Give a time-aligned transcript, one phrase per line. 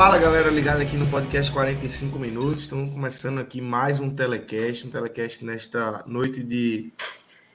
[0.00, 2.62] Fala galera ligada aqui no podcast 45 minutos.
[2.62, 6.90] Estamos começando aqui mais um telecast, um telecast nesta noite de,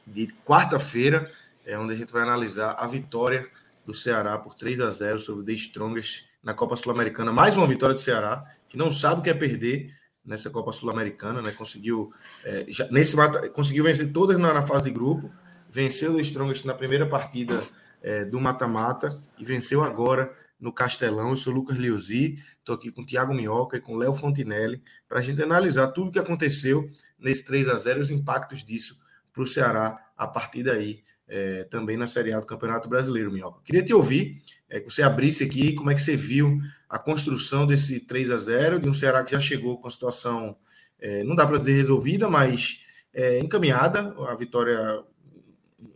[0.05, 1.27] de quarta-feira,
[1.65, 3.43] é onde a gente vai analisar a vitória
[3.83, 7.33] do Ceará por 3 a 0 sobre o The Strongest na Copa Sul-Americana.
[7.33, 9.89] Mais uma vitória do Ceará, que não sabe o que é perder
[10.23, 11.51] nessa Copa Sul-Americana, né?
[11.51, 13.15] Conseguiu é, já, nesse
[13.55, 15.31] conseguiu vencer todas na, na, fase de grupo,
[15.71, 17.63] venceu o The Strongest na primeira partida
[18.03, 21.31] é, do mata-mata e venceu agora no Castelão.
[21.31, 25.19] Eu sou Lucas Liuzi, estou aqui com o Thiago Minhoca e com Léo Fontinelli para
[25.19, 26.89] a gente analisar tudo o que aconteceu
[27.19, 28.99] nesse 3 a 0 e os impactos disso
[29.31, 33.61] para o Ceará a partir daí, é, também na Série A do Campeonato Brasileiro, Minhoca.
[33.63, 37.67] Queria te ouvir, é, que você abrisse aqui como é que você viu a construção
[37.67, 40.55] desse 3 a 0 de um Ceará que já chegou com a situação,
[40.99, 42.81] é, não dá para dizer resolvida, mas
[43.13, 45.03] é, encaminhada, a vitória,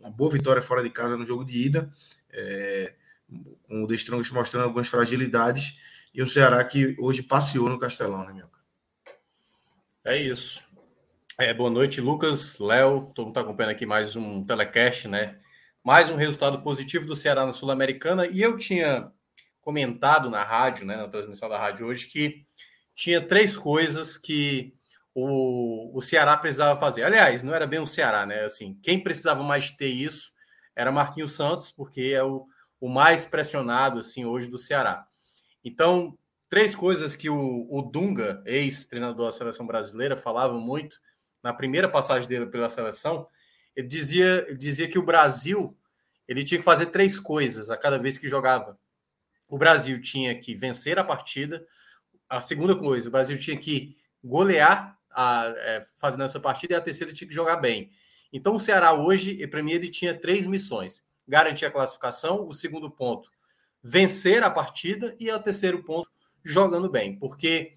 [0.00, 1.90] uma boa vitória fora de casa no jogo de ida.
[2.30, 2.94] É,
[3.70, 5.78] com o Strongest mostrando algumas fragilidades
[6.12, 8.58] e o Ceará que hoje passeou no Castelão, né, Mioca?
[10.04, 10.64] É isso.
[11.38, 15.38] É, boa noite, Lucas, Léo, todo mundo está acompanhando aqui mais um telecast, né?
[15.84, 19.12] Mais um resultado positivo do Ceará na Sul-Americana e eu tinha
[19.60, 22.44] comentado na rádio, né, na transmissão da rádio hoje, que
[22.92, 24.74] tinha três coisas que
[25.14, 27.04] o, o Ceará precisava fazer.
[27.04, 28.42] Aliás, não era bem o Ceará, né?
[28.42, 30.32] Assim, quem precisava mais ter isso
[30.74, 32.46] era Marquinhos Santos, porque é o
[32.80, 35.06] o mais pressionado assim hoje do Ceará.
[35.62, 36.16] Então,
[36.48, 40.98] três coisas que o, o Dunga, ex-treinador da seleção brasileira, falava muito
[41.42, 43.26] na primeira passagem dele pela seleção.
[43.76, 45.76] Ele dizia, ele dizia que o Brasil
[46.26, 48.78] ele tinha que fazer três coisas a cada vez que jogava.
[49.48, 51.66] O Brasil tinha que vencer a partida.
[52.28, 56.80] A segunda coisa, o Brasil tinha que golear a, é, fazendo essa partida e a
[56.80, 57.90] terceira tinha que jogar bem.
[58.32, 62.48] Então o Ceará hoje, para mim, ele tinha três missões garantir a classificação.
[62.48, 63.30] O segundo ponto,
[63.82, 65.16] vencer a partida.
[65.20, 66.10] E o terceiro ponto,
[66.44, 67.16] jogando bem.
[67.16, 67.76] Porque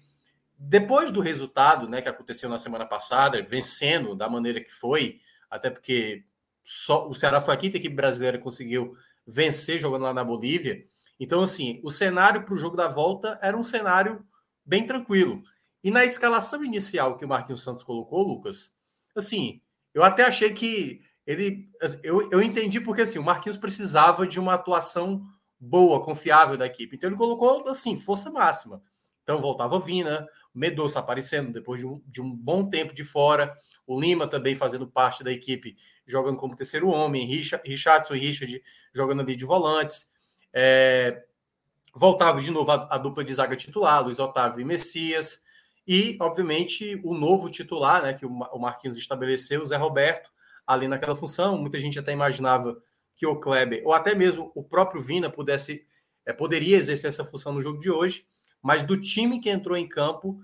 [0.58, 5.70] depois do resultado né, que aconteceu na semana passada, vencendo da maneira que foi, até
[5.70, 6.24] porque
[6.64, 10.84] só o Ceará foi a quinta equipe brasileira que conseguiu vencer jogando lá na Bolívia.
[11.20, 14.26] Então, assim, o cenário para o jogo da volta era um cenário
[14.64, 15.42] bem tranquilo.
[15.82, 18.74] E na escalação inicial que o Marquinhos Santos colocou, Lucas,
[19.14, 19.60] assim,
[19.92, 24.38] eu até achei que ele assim, eu, eu entendi porque assim, o Marquinhos precisava de
[24.38, 25.26] uma atuação
[25.58, 26.96] boa, confiável da equipe.
[26.96, 28.82] Então ele colocou assim, força máxima.
[29.22, 33.98] Então voltava Vina, Medoça aparecendo depois de um, de um bom tempo de fora, o
[33.98, 35.76] Lima também fazendo parte da equipe,
[36.06, 38.62] jogando como terceiro homem, Richardson e Richard
[38.92, 40.10] jogando ali de volantes.
[40.52, 41.24] É,
[41.94, 45.42] voltava de novo a, a, dupla de zaga titular, Luiz Otávio e Messias.
[45.86, 50.30] E, obviamente, o novo titular, né, que o Marquinhos estabeleceu, o Zé Roberto,
[50.66, 51.58] ali naquela função.
[51.58, 52.80] Muita gente até imaginava
[53.14, 55.86] que o Kleber, ou até mesmo o próprio Vina, pudesse
[56.26, 58.26] é, poderia exercer essa função no jogo de hoje,
[58.62, 60.40] mas do time que entrou em campo,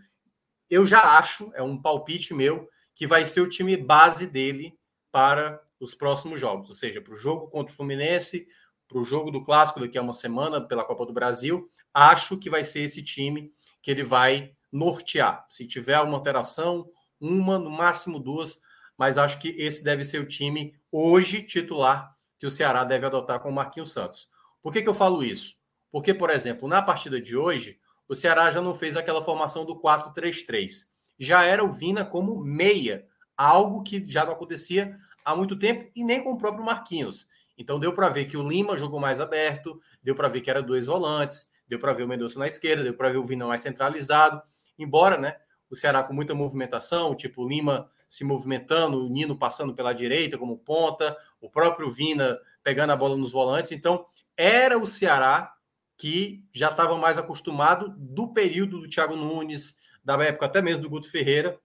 [0.68, 4.78] eu já acho, é um palpite meu, que vai ser o time base dele
[5.10, 8.46] para os próximos jogos, ou seja, para o jogo contra o Fluminense,
[8.86, 12.50] para o jogo do Clássico daqui a uma semana pela Copa do Brasil, acho que
[12.50, 15.46] vai ser esse time que ele vai nortear.
[15.48, 16.88] Se tiver uma alteração,
[17.20, 18.60] uma, no máximo duas,
[19.00, 23.40] mas acho que esse deve ser o time hoje titular que o Ceará deve adotar
[23.40, 24.28] com o Marquinhos Santos.
[24.62, 25.56] Por que, que eu falo isso?
[25.90, 29.80] Porque, por exemplo, na partida de hoje, o Ceará já não fez aquela formação do
[29.80, 30.82] 4-3-3.
[31.18, 34.94] Já era o Vina como meia, algo que já não acontecia
[35.24, 37.26] há muito tempo e nem com o próprio Marquinhos.
[37.56, 40.62] Então deu para ver que o Lima jogou mais aberto, deu para ver que era
[40.62, 43.62] dois volantes, deu para ver o Mendonça na esquerda, deu para ver o Vina mais
[43.62, 44.42] centralizado.
[44.78, 45.36] Embora, né,
[45.70, 50.58] o Ceará com muita movimentação, tipo Lima se movimentando, o Nino passando pela direita como
[50.58, 53.70] ponta, o próprio Vina pegando a bola nos volantes.
[53.70, 54.04] Então,
[54.36, 55.54] era o Ceará
[55.96, 60.90] que já estava mais acostumado do período do Thiago Nunes, da época até mesmo do
[60.90, 61.56] Guto Ferreira.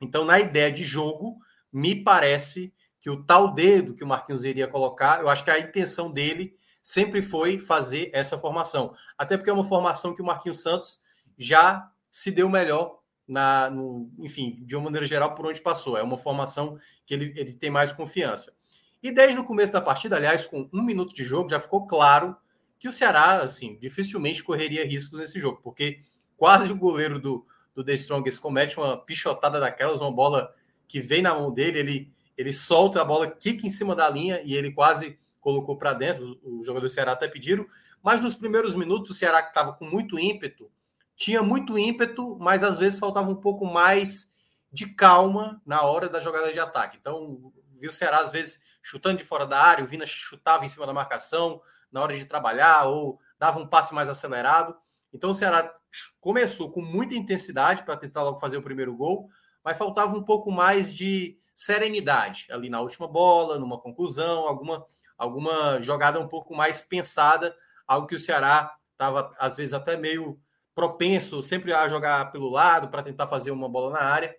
[0.00, 1.36] Então, na ideia de jogo,
[1.70, 5.58] me parece que o tal dedo que o Marquinhos iria colocar, eu acho que a
[5.58, 8.94] intenção dele sempre foi fazer essa formação.
[9.18, 10.98] Até porque é uma formação que o Marquinhos Santos
[11.36, 15.96] já se deu melhor na, no, enfim, de uma maneira geral, por onde passou.
[15.96, 18.54] É uma formação que ele, ele tem mais confiança.
[19.02, 22.36] E desde o começo da partida, aliás, com um minuto de jogo, já ficou claro
[22.78, 26.00] que o Ceará, assim, dificilmente correria riscos nesse jogo, porque
[26.36, 30.54] quase o goleiro do, do The Strongest comete uma pichotada daquelas, uma bola
[30.86, 34.40] que vem na mão dele, ele, ele solta a bola, quica em cima da linha
[34.44, 36.38] e ele quase colocou para dentro.
[36.42, 37.66] O jogador do Ceará até pediram,
[38.02, 40.70] mas nos primeiros minutos, o Ceará que estava com muito ímpeto,
[41.16, 44.32] tinha muito ímpeto, mas às vezes faltava um pouco mais
[44.72, 46.96] de calma na hora da jogada de ataque.
[47.00, 50.68] Então, viu o Ceará às vezes chutando de fora da área, o Vina chutava em
[50.68, 54.76] cima da marcação na hora de trabalhar ou dava um passe mais acelerado.
[55.12, 55.72] Então o Ceará
[56.20, 59.28] começou com muita intensidade para tentar logo fazer o primeiro gol,
[59.64, 64.84] mas faltava um pouco mais de serenidade ali na última bola, numa conclusão, alguma
[65.16, 67.56] alguma jogada um pouco mais pensada,
[67.86, 70.38] algo que o Ceará estava às vezes até meio
[70.74, 74.34] propenso sempre a jogar pelo lado para tentar fazer uma bola na área,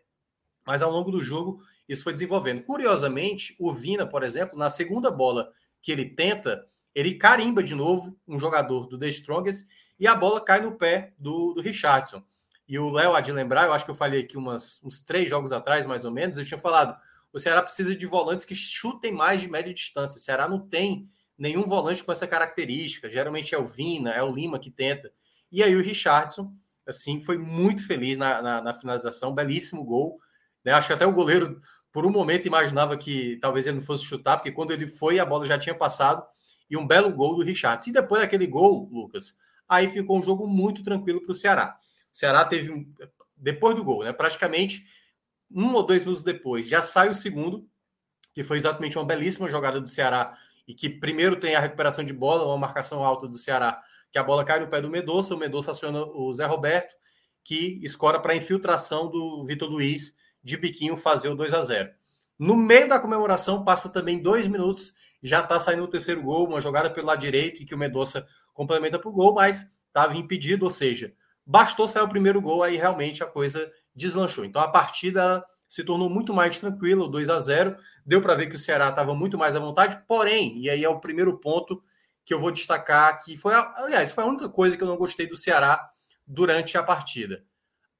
[0.66, 2.64] mas ao longo do jogo isso foi desenvolvendo.
[2.64, 5.52] Curiosamente, o Vina, por exemplo, na segunda bola
[5.82, 9.68] que ele tenta, ele carimba de novo um jogador do The Strongest
[10.00, 12.24] e a bola cai no pé do, do Richardson.
[12.68, 15.30] E o Léo há de lembrar, eu acho que eu falei aqui umas, uns três
[15.30, 16.98] jogos atrás, mais ou menos, eu tinha falado,
[17.32, 20.18] o Ceará precisa de volantes que chutem mais de média distância.
[20.18, 21.08] O Ceará não tem
[21.38, 23.10] nenhum volante com essa característica.
[23.10, 25.12] Geralmente é o Vina, é o Lima que tenta.
[25.56, 26.54] E aí o Richardson,
[26.86, 30.20] assim, foi muito feliz na, na, na finalização, belíssimo gol.
[30.66, 30.74] Né?
[30.74, 31.62] Acho que até o goleiro,
[31.94, 35.26] por um momento, imaginava que talvez ele não fosse chutar, porque quando ele foi, a
[35.26, 36.22] bola já tinha passado.
[36.70, 37.90] E um belo gol do Richardson.
[37.90, 39.38] E depois daquele gol, Lucas,
[39.70, 41.78] aí ficou um jogo muito tranquilo para o Ceará.
[42.12, 42.86] O Ceará teve,
[43.38, 44.12] depois do gol, né?
[44.12, 44.86] Praticamente
[45.50, 47.66] um ou dois minutos depois, já sai o segundo,
[48.34, 50.38] que foi exatamente uma belíssima jogada do Ceará,
[50.68, 53.82] e que primeiro tem a recuperação de bola, uma marcação alta do Ceará,
[54.16, 56.96] que a bola cai no pé do Medoça, o Medoça aciona o Zé Roberto,
[57.44, 61.90] que escora para a infiltração do Vitor Luiz de biquinho fazer o 2 a 0
[62.40, 66.62] No meio da comemoração, passa também dois minutos, já está saindo o terceiro gol, uma
[66.62, 70.64] jogada pelo lado direito, e que o Medoça complementa para o gol, mas estava impedido,
[70.64, 71.12] ou seja,
[71.46, 74.46] bastou sair o primeiro gol, aí realmente a coisa deslanchou.
[74.46, 77.76] Então a partida se tornou muito mais tranquila, o 2 a 0
[78.06, 80.88] deu para ver que o Ceará estava muito mais à vontade, porém, e aí é
[80.88, 81.84] o primeiro ponto
[82.26, 85.28] que eu vou destacar que foi, aliás, foi a única coisa que eu não gostei
[85.28, 85.90] do Ceará
[86.26, 87.44] durante a partida.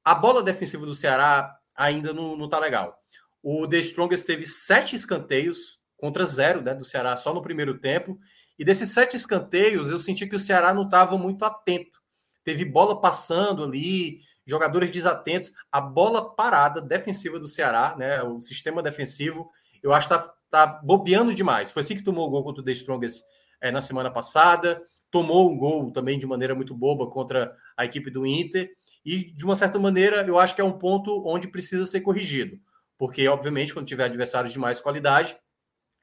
[0.04, 3.00] A bola defensiva do Ceará ainda não, não tá legal.
[3.44, 8.18] O The Strongest teve sete escanteios contra zero né, do Ceará só no primeiro tempo.
[8.58, 12.00] E desses sete escanteios, eu senti que o Ceará não estava muito atento.
[12.44, 15.52] Teve bola passando ali, jogadores desatentos.
[15.72, 19.52] A bola parada defensiva do Ceará, né, o sistema defensivo,
[19.84, 21.72] eu acho que está tá bobeando demais.
[21.72, 23.24] Foi assim que tomou o gol contra o The Strongest
[23.62, 24.82] é, na semana passada,
[25.12, 28.72] tomou um gol também de maneira muito boba contra a equipe do Inter,
[29.06, 32.60] e de uma certa maneira eu acho que é um ponto onde precisa ser corrigido,
[32.98, 35.38] porque obviamente quando tiver adversários de mais qualidade,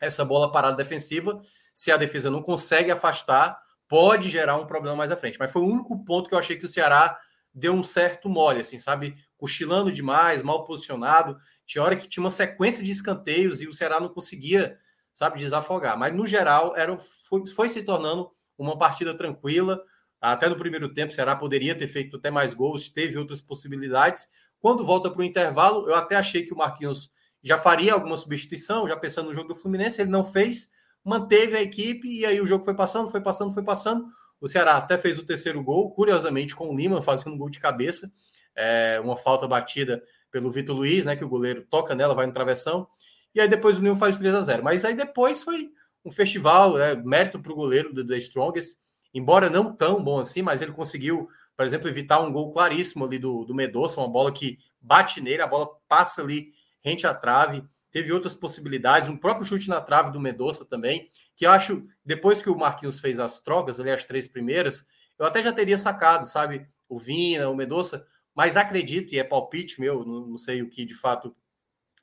[0.00, 1.40] essa bola parada defensiva,
[1.72, 5.38] se a defesa não consegue afastar, pode gerar um problema mais à frente.
[5.38, 7.18] Mas foi o único ponto que eu achei que o Ceará
[7.54, 9.14] deu um certo mole, assim, sabe?
[9.36, 11.36] Cochilando demais, mal posicionado.
[11.66, 14.78] Tinha hora que tinha uma sequência de escanteios e o Ceará não conseguia
[15.12, 15.98] sabe, desafogar.
[15.98, 16.96] Mas, no geral, era,
[17.28, 19.82] foi, foi se tornando uma partida tranquila.
[20.20, 24.28] Até no primeiro tempo, o Ceará poderia ter feito até mais gols, teve outras possibilidades.
[24.60, 27.10] Quando volta para o intervalo, eu até achei que o Marquinhos
[27.42, 30.70] já faria alguma substituição, já pensando no jogo do Fluminense, ele não fez,
[31.04, 34.06] manteve a equipe e aí o jogo foi passando, foi passando, foi passando.
[34.40, 37.58] O Ceará até fez o terceiro gol, curiosamente, com o Lima fazendo um gol de
[37.58, 38.12] cabeça,
[38.54, 40.00] é, uma falta batida
[40.30, 41.16] pelo Vitor Luiz, né?
[41.16, 42.86] Que o goleiro toca nela, vai no travessão
[43.34, 45.70] e aí depois o Nil faz 3 a 0 Mas aí depois foi
[46.04, 48.76] um festival, né, mérito para o goleiro do The Strongest,
[49.14, 53.18] embora não tão bom assim, mas ele conseguiu, por exemplo, evitar um gol claríssimo ali
[53.18, 56.52] do, do Medoça, uma bola que bate nele, a bola passa ali
[56.84, 57.64] rente à trave.
[57.90, 62.42] Teve outras possibilidades, um próprio chute na trave do Medoça também, que eu acho, depois
[62.42, 64.86] que o Marquinhos fez as trocas, ali as três primeiras,
[65.18, 66.66] eu até já teria sacado, sabe?
[66.88, 70.86] O Vina, o Medoça, mas acredito, e é palpite meu, não, não sei o que
[70.86, 71.36] de fato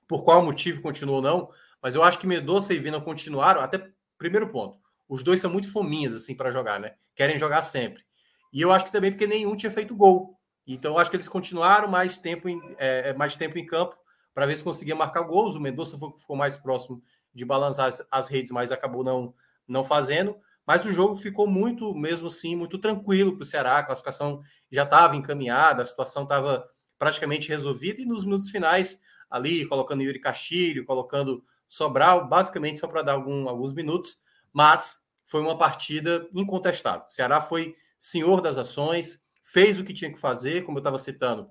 [0.10, 1.50] por qual motivo continuou ou não,
[1.82, 3.88] mas eu acho que Medoça e Vina continuaram, até
[4.18, 6.96] primeiro ponto, os dois são muito fominhas assim para jogar, né?
[7.16, 8.04] Querem jogar sempre.
[8.52, 10.36] E eu acho que também porque nenhum tinha feito gol.
[10.66, 13.96] Então eu acho que eles continuaram mais tempo em, é, é mais tempo em campo
[14.34, 15.56] para ver se conseguia marcar gols.
[15.56, 19.34] O Mendonça ficou mais próximo de balançar as, as, redes, mas acabou não,
[19.68, 20.36] não fazendo.
[20.66, 23.78] Mas o jogo ficou muito, mesmo assim, muito tranquilo para o Ceará.
[23.78, 28.02] A classificação já estava encaminhada, a situação estava praticamente resolvida.
[28.02, 33.48] E nos minutos finais, ali, colocando Yuri Castilho, colocando Sobral, basicamente só para dar algum,
[33.48, 34.18] alguns minutos,
[34.52, 37.06] mas foi uma partida incontestável.
[37.06, 40.98] O Ceará foi senhor das ações, fez o que tinha que fazer, como eu estava
[40.98, 41.50] citando,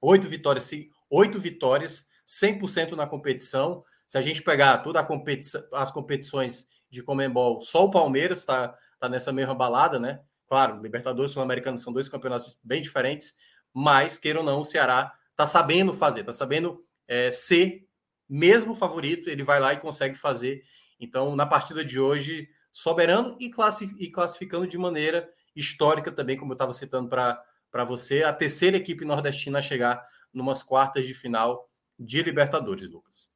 [0.00, 0.70] oito vitórias,
[1.10, 3.84] oito vitórias, 100% na competição.
[4.06, 9.08] Se a gente pegar toda competição, as competições de Comembol, só o Palmeiras está tá
[9.08, 10.20] nessa mesma balada, né?
[10.46, 13.34] Claro, Libertadores Sul-Americano são dois campeonatos bem diferentes,
[13.72, 17.86] mas, queira ou não, o Ceará está sabendo fazer, está sabendo é, ser
[18.28, 20.62] mesmo favorito, ele vai lá e consegue fazer.
[20.98, 26.72] Então, na partida de hoje, soberano e, classificando de maneira histórica também, como eu estava
[26.72, 31.68] citando para você, a terceira equipe nordestina a chegar numas quartas de final
[31.98, 33.30] de Libertadores, Lucas.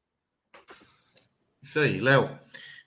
[1.63, 2.39] Isso aí, Léo.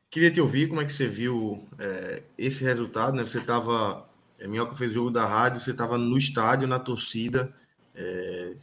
[0.09, 3.23] Queria te ouvir como é que você viu é, esse resultado, né?
[3.23, 4.03] Você estava
[4.39, 7.53] é, Minhoca fez o jogo da rádio, você estava no estádio, na torcida.
[7.93, 8.55] É,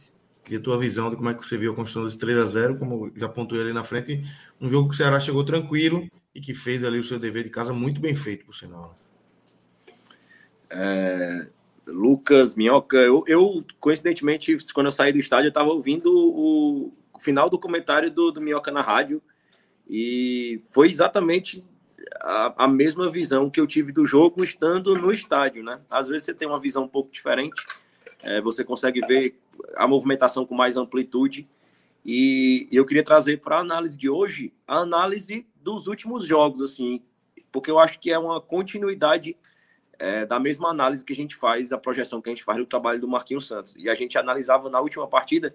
[0.47, 2.45] queria a tua visão de como é que você viu a construção desse 3 a
[2.45, 4.23] 0 como já pontuei ali na frente.
[4.61, 7.49] Um jogo que o Ceará chegou tranquilo e que fez ali o seu dever de
[7.49, 8.97] casa muito bem feito, por sinal.
[10.69, 11.47] É,
[11.85, 17.19] Lucas, Minhoca, eu, eu, coincidentemente, quando eu saí do estádio, eu estava ouvindo o, o,
[17.19, 19.21] final do comentário do, do Minhoca na rádio
[19.89, 21.61] e foi exatamente
[22.21, 25.77] a, a, mesma visão que eu tive do jogo estando no estádio, né?
[25.89, 27.55] Às vezes você tem uma visão um pouco diferente,
[28.21, 29.35] é, você consegue ver
[29.75, 31.45] a movimentação com mais amplitude.
[32.05, 37.01] E, eu queria trazer para a análise de hoje a análise dos últimos jogos, assim,
[37.51, 39.35] porque eu acho que é uma continuidade
[39.99, 42.65] é, da mesma análise que a gente faz, da projeção que a gente faz do
[42.65, 43.75] trabalho do Marquinhos Santos.
[43.75, 45.53] E a gente analisava na última partida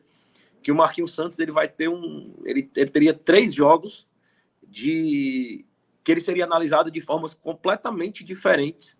[0.62, 4.06] que o Marquinhos Santos ele vai ter um, ele, ele teria três jogos
[4.68, 5.64] de
[6.04, 8.98] que ele seria analisado de formas completamente diferentes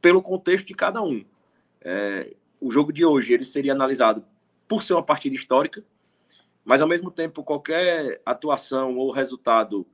[0.00, 1.24] pelo contexto de cada um.
[1.82, 4.24] É, o jogo de hoje ele seria analisado
[4.68, 5.82] por ser uma partida histórica,
[6.64, 9.86] mas ao mesmo tempo qualquer atuação ou resultado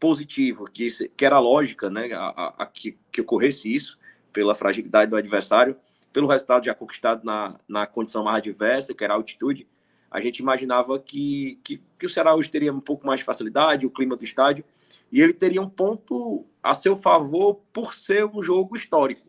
[0.00, 3.98] positivo que, que era lógica, né, a, a, a que, que ocorresse isso
[4.32, 5.76] pela fragilidade do adversário,
[6.12, 9.68] pelo resultado já conquistado na, na condição mais adversa, que era a altitude,
[10.10, 13.86] a gente imaginava que, que, que o Ceará hoje teria um pouco mais de facilidade,
[13.86, 14.64] o clima do estádio,
[15.12, 19.27] e ele teria um ponto a seu favor por ser um jogo histórico.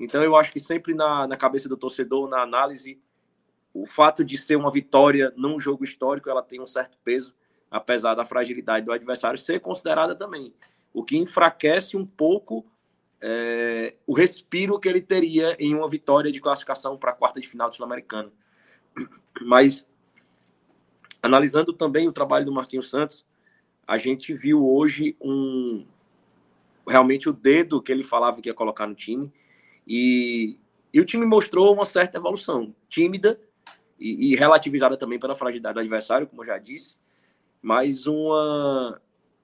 [0.00, 2.98] Então, eu acho que sempre na, na cabeça do torcedor, na análise,
[3.74, 7.34] o fato de ser uma vitória num jogo histórico, ela tem um certo peso,
[7.70, 10.54] apesar da fragilidade do adversário ser considerada também.
[10.92, 12.66] O que enfraquece um pouco
[13.20, 17.46] é, o respiro que ele teria em uma vitória de classificação para a quarta de
[17.46, 18.32] final do Sul-Americano.
[19.42, 19.88] Mas,
[21.22, 23.26] analisando também o trabalho do Marquinhos Santos,
[23.86, 25.86] a gente viu hoje um
[26.88, 29.30] realmente o dedo que ele falava que ia colocar no time
[29.86, 30.58] e,
[30.92, 33.40] e o time mostrou uma certa evolução, tímida
[33.98, 36.96] e, e relativizada também pela fragilidade do adversário, como eu já disse,
[37.62, 39.00] mas uma,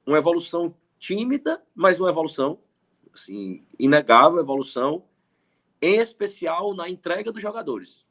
[0.06, 2.58] uma evolução tímida, mas uma evolução
[3.16, 5.04] assim, inegável evolução,
[5.80, 8.06] em especial na entrega dos jogadores.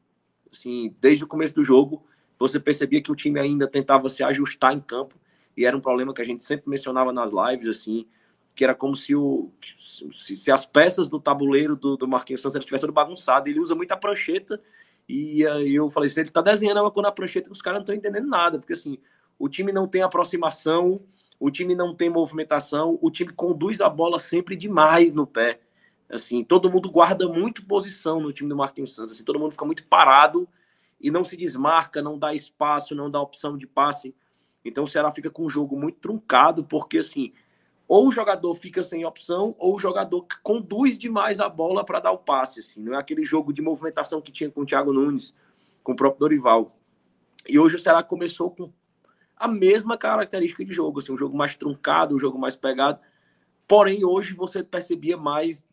[0.51, 2.05] Assim, desde o começo do jogo,
[2.38, 5.15] você percebia que o time ainda tentava se ajustar em campo
[5.55, 8.05] e era um problema que a gente sempre mencionava nas lives, assim,
[8.56, 9.52] que era como se, o,
[10.14, 13.50] se, se as peças do tabuleiro do, do Marquinhos Santos estivessem bagunçado.
[13.50, 14.62] Ele usa muita prancheta
[15.08, 17.80] e aí eu falei assim, ele tá desenhando uma coisa na prancheta que os caras
[17.80, 18.98] não estão entendendo nada, porque assim,
[19.38, 21.02] o time não tem aproximação,
[21.40, 25.60] o time não tem movimentação, o time conduz a bola sempre demais no pé.
[26.10, 29.66] Assim, todo mundo guarda muito posição no time do Marquinhos Santos, assim, todo mundo fica
[29.66, 30.48] muito parado
[31.00, 34.16] e não se desmarca, não dá espaço, não dá opção de passe.
[34.64, 37.34] Então o Ceará fica com um jogo muito truncado, porque assim,
[37.88, 42.12] ou o jogador fica sem opção, ou o jogador conduz demais a bola para dar
[42.12, 42.60] o passe.
[42.60, 42.82] Assim.
[42.82, 45.36] Não é aquele jogo de movimentação que tinha com o Thiago Nunes,
[45.84, 46.75] com o próprio Dorival.
[47.48, 48.72] E hoje o Ceará começou com
[49.38, 53.00] a mesma característica de jogo, assim, um jogo mais truncado, um jogo mais pegado.
[53.68, 55.63] Porém, hoje você percebia mais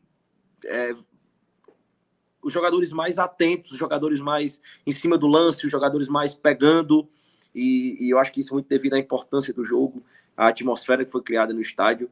[0.66, 0.94] é,
[2.42, 7.08] os jogadores mais atentos, os jogadores mais em cima do lance, os jogadores mais pegando.
[7.54, 10.02] E, e, eu acho que isso é muito devido à importância do jogo,
[10.36, 12.10] à atmosfera que foi criada no estádio.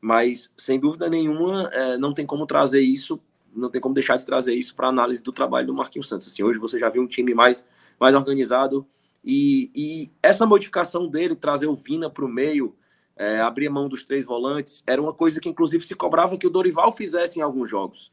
[0.00, 3.20] Mas, sem dúvida nenhuma, é, não tem como trazer isso,
[3.54, 6.28] não tem como deixar de trazer isso para análise do trabalho do Marquinhos Santos.
[6.28, 7.66] Assim, hoje você já viu um time mais,
[7.98, 8.86] mais organizado.
[9.24, 12.76] E, e essa modificação dele, trazer o Vina para o meio,
[13.16, 16.50] é, abrir mão dos três volantes, era uma coisa que, inclusive, se cobrava que o
[16.50, 18.12] Dorival fizesse em alguns jogos.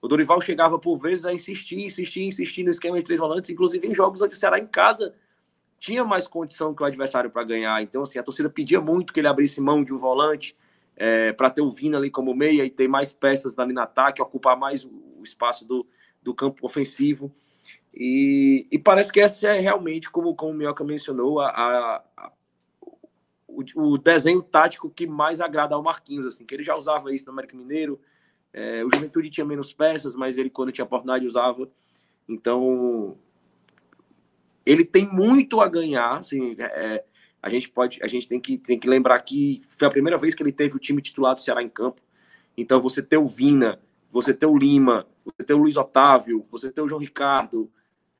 [0.00, 3.86] O Dorival chegava por vezes a insistir, insistir, insistir no esquema de três volantes, inclusive
[3.86, 5.14] em jogos onde o Ceará em casa
[5.80, 7.82] tinha mais condição que o adversário para ganhar.
[7.82, 10.54] Então, assim, a torcida pedia muito que ele abrisse mão de um volante
[10.94, 14.20] é, para ter o Vina ali como meia e ter mais peças ali no ataque,
[14.20, 15.86] ocupar mais o espaço do,
[16.22, 17.34] do campo ofensivo.
[17.94, 22.32] E, e parece que essa é realmente, como, como o Minhoca mencionou, a, a,
[23.48, 27.24] o, o, desenho tático que mais agrada ao Marquinhos, assim, que ele já usava isso
[27.24, 27.98] no América Mineiro.
[28.52, 31.68] É, o Juventude tinha menos peças, mas ele, quando tinha oportunidade, usava.
[32.28, 33.16] Então,
[34.64, 36.16] ele tem muito a ganhar.
[36.16, 37.04] Assim, é,
[37.42, 40.34] a gente pode, a gente tem que, tem que lembrar que foi a primeira vez
[40.34, 42.02] que ele teve o time titular do Ceará em campo.
[42.56, 46.70] Então, você ter o Vina, você ter o Lima, você ter o Luiz Otávio, você
[46.70, 47.70] ter o João Ricardo,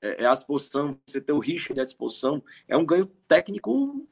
[0.01, 4.07] é, é a disposição, você ter o Richard à disposição, é um ganho técnico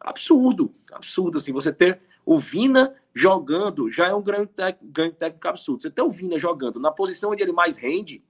[0.00, 4.48] absurdo, absurdo, assim, você ter o Vina jogando já é um ganho,
[4.82, 8.22] ganho técnico absurdo, você ter o Vina jogando na posição onde ele mais rende,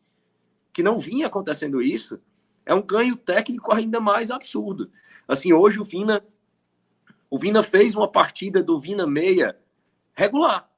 [0.72, 2.20] que não vinha acontecendo isso,
[2.70, 4.92] é um ganho técnico ainda mais absurdo.
[5.26, 6.22] Assim, hoje o Vina
[7.28, 9.58] o Vina fez uma partida do Vina meia
[10.14, 10.70] regular.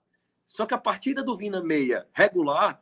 [0.46, 2.80] Só que a partida do Vina meia regular,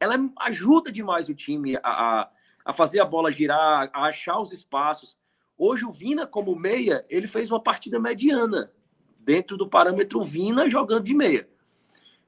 [0.00, 2.30] ela ajuda demais o time a, a,
[2.64, 5.16] a fazer a bola girar, a achar os espaços.
[5.56, 8.72] Hoje o Vina, como meia, ele fez uma partida mediana,
[9.20, 11.48] dentro do parâmetro Vina jogando de meia.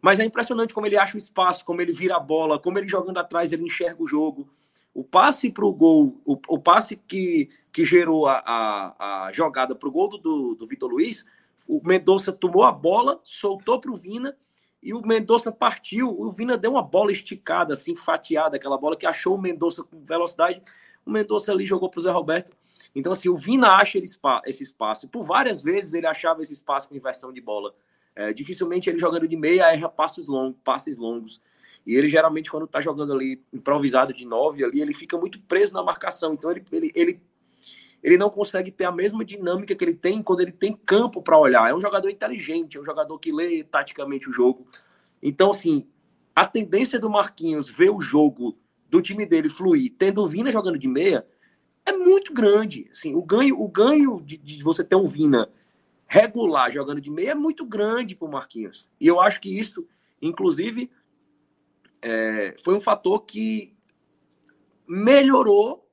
[0.00, 2.86] Mas é impressionante como ele acha o espaço, como ele vira a bola, como ele
[2.86, 4.48] jogando atrás, ele enxerga o jogo.
[4.94, 9.88] O passe para o gol, o, passe que, que gerou a, a, a jogada para
[9.88, 11.24] o gol do, do Vitor Luiz,
[11.68, 14.36] o Mendonça tomou a bola, soltou para o Vina
[14.82, 16.08] e o Mendonça partiu.
[16.08, 20.02] O Vina deu uma bola esticada, assim, fatiada, aquela bola que achou o Mendonça com
[20.04, 20.62] velocidade.
[21.04, 22.52] O Mendonça ali jogou para o Zé Roberto.
[22.94, 25.04] Então, assim, o Vina acha esse espaço.
[25.04, 27.74] E por várias vezes ele achava esse espaço com inversão de bola.
[28.14, 31.40] É, dificilmente ele jogando de meia erra passos longos, passes longos.
[31.88, 35.72] E ele geralmente, quando está jogando ali improvisado de nove ali, ele fica muito preso
[35.72, 36.34] na marcação.
[36.34, 37.22] Então ele, ele, ele,
[38.02, 41.38] ele não consegue ter a mesma dinâmica que ele tem quando ele tem campo para
[41.38, 41.70] olhar.
[41.70, 44.66] É um jogador inteligente, é um jogador que lê taticamente o jogo.
[45.22, 45.88] Então, assim,
[46.36, 48.58] a tendência do Marquinhos ver o jogo
[48.90, 51.26] do time dele fluir, tendo o Vina jogando de meia,
[51.86, 52.86] é muito grande.
[52.92, 55.50] Assim, o ganho, o ganho de, de você ter um Vina
[56.06, 58.86] regular jogando de meia é muito grande para o Marquinhos.
[59.00, 59.88] E eu acho que isso,
[60.20, 60.90] inclusive,
[62.02, 63.76] é, foi um fator que
[64.86, 65.88] melhorou,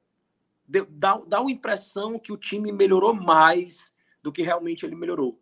[0.68, 5.40] deu, dá, dá uma impressão que o time melhorou mais do que realmente ele melhorou.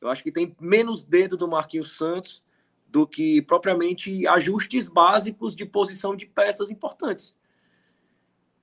[0.00, 2.42] Eu acho que tem menos dedo do Marquinhos Santos
[2.86, 7.36] do que propriamente ajustes básicos de posição de peças importantes.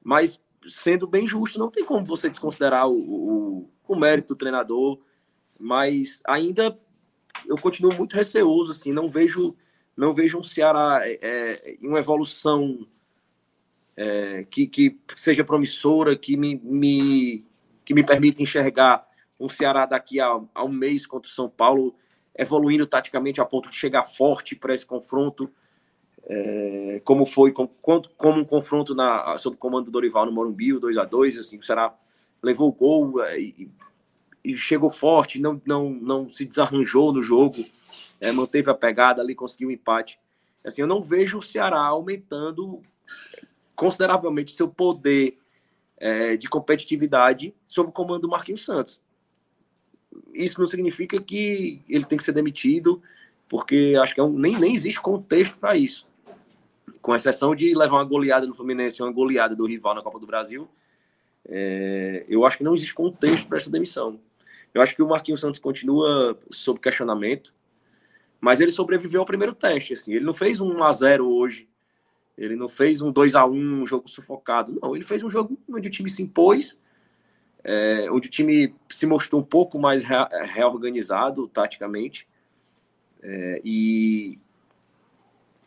[0.02, 5.02] Mas, sendo bem justo, não tem como você desconsiderar o, o, o mérito do treinador,
[5.60, 6.80] mas ainda
[7.46, 9.56] eu continuo muito receoso, assim, não vejo
[9.96, 12.88] não vejo um Ceará é, é, em uma evolução
[13.96, 17.46] é, que, que seja promissora, que me, me,
[17.84, 19.08] que me permita enxergar
[19.40, 21.96] um Ceará daqui a, a um mês contra o São Paulo
[22.38, 25.52] evoluindo taticamente a ponto de chegar forte para esse confronto,
[26.26, 27.70] é, como foi como,
[28.18, 31.38] como um confronto na, sob o comando do Dorival no Morumbi, o 2 a 2
[31.38, 31.94] assim, o Ceará
[32.42, 33.70] levou o gol é, e,
[34.44, 37.66] e chegou forte, não, não, não se desarranjou no jogo,
[38.20, 40.20] é, manteve a pegada ali, conseguiu um empate.
[40.66, 42.82] Assim, eu não vejo o Ceará aumentando
[43.76, 45.38] consideravelmente seu poder
[45.98, 49.02] é, de competitividade sob o comando do Marquinhos Santos.
[50.34, 53.02] Isso não significa que ele tem que ser demitido,
[53.48, 56.08] porque acho que é um, nem, nem existe contexto para isso.
[57.02, 60.28] Com exceção de levar uma goleada no Fluminense, uma goleada do rival na Copa do
[60.28, 60.68] Brasil,
[61.48, 64.20] é, eu acho que não existe contexto para essa demissão.
[64.74, 67.54] Eu acho que o Marquinhos Santos continua sob questionamento,
[68.40, 69.94] mas ele sobreviveu ao primeiro teste.
[69.94, 70.14] Assim.
[70.14, 71.70] Ele não fez um 1x0 hoje,
[72.38, 74.80] ele não fez um 2 a 1 um jogo sufocado.
[74.82, 76.80] Não, ele fez um jogo onde o time se impôs,
[77.64, 82.28] é, onde o time se mostrou um pouco mais reorganizado taticamente
[83.22, 84.40] é, e,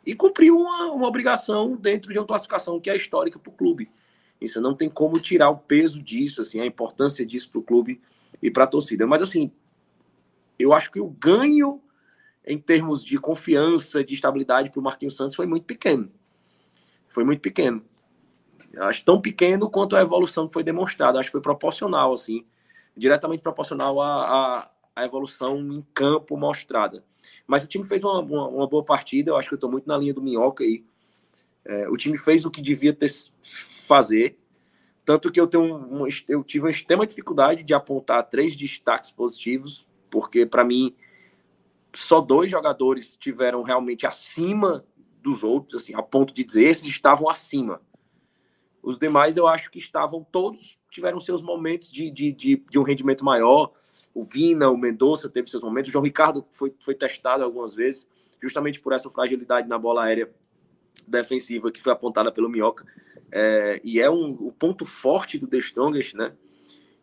[0.05, 3.91] e cumpriu uma, uma obrigação dentro de uma classificação que é histórica para o clube.
[4.41, 8.01] Isso não tem como tirar o peso disso, assim, a importância disso para o clube
[8.43, 9.07] e para a torcida.
[9.07, 9.51] Mas, assim,
[10.59, 11.81] eu acho que o ganho
[12.47, 16.11] em termos de confiança, de estabilidade para o Marquinhos Santos foi muito pequeno.
[17.09, 17.83] Foi muito pequeno.
[18.73, 21.19] Eu acho tão pequeno quanto a evolução que foi demonstrada.
[21.19, 22.45] Acho que foi proporcional, assim,
[22.97, 27.05] diretamente proporcional à, à, à evolução em campo mostrada.
[27.47, 29.31] Mas o time fez uma, uma, uma boa partida.
[29.31, 30.85] Eu acho que eu estou muito na linha do Minhoca aí.
[31.65, 33.11] É, o time fez o que devia ter
[33.43, 34.39] fazer.
[35.05, 39.87] Tanto que eu, tenho um, eu tive uma extrema dificuldade de apontar três destaques positivos,
[40.11, 40.95] porque para mim
[41.93, 44.85] só dois jogadores tiveram realmente acima
[45.23, 47.81] dos outros, assim, a ponto de dizer esses estavam acima.
[48.83, 52.83] Os demais eu acho que estavam todos, tiveram seus momentos de, de, de, de um
[52.83, 53.73] rendimento maior.
[54.13, 58.07] O Vina, o Mendonça teve seus momentos, o João Ricardo foi, foi testado algumas vezes,
[58.43, 60.33] justamente por essa fragilidade na bola aérea
[61.07, 62.87] defensiva que foi apontada pelo Minhoca
[63.37, 66.33] é, e é um, o ponto forte do The Strongest, né?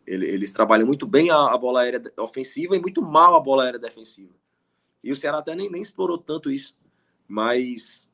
[0.06, 3.78] Eles trabalham muito bem a, a bola aérea ofensiva e muito mal a bola aérea
[3.78, 4.32] defensiva.
[5.04, 6.74] E o Ceará até nem, nem explorou tanto isso.
[7.28, 8.10] Mas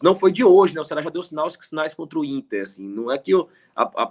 [0.00, 0.80] não foi de hoje, né?
[0.80, 2.62] O Ceará já deu sinais, sinais contra o Inter.
[2.62, 2.86] Assim.
[2.86, 4.04] Não é que o, a,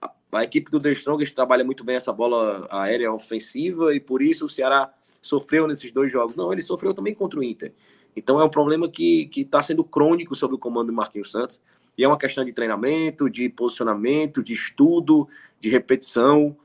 [0.00, 4.22] a, a, equipe do The Strongest trabalha muito bem essa bola aérea ofensiva e por
[4.22, 6.34] isso o Ceará sofreu nesses dois jogos.
[6.34, 7.74] Não, ele sofreu também contra o Inter.
[8.16, 11.60] Então é um problema que está sendo crônico sobre o comando do Marquinhos Santos.
[11.96, 15.28] E é uma questão de treinamento, de posicionamento, de estudo,
[15.60, 16.56] de repetição.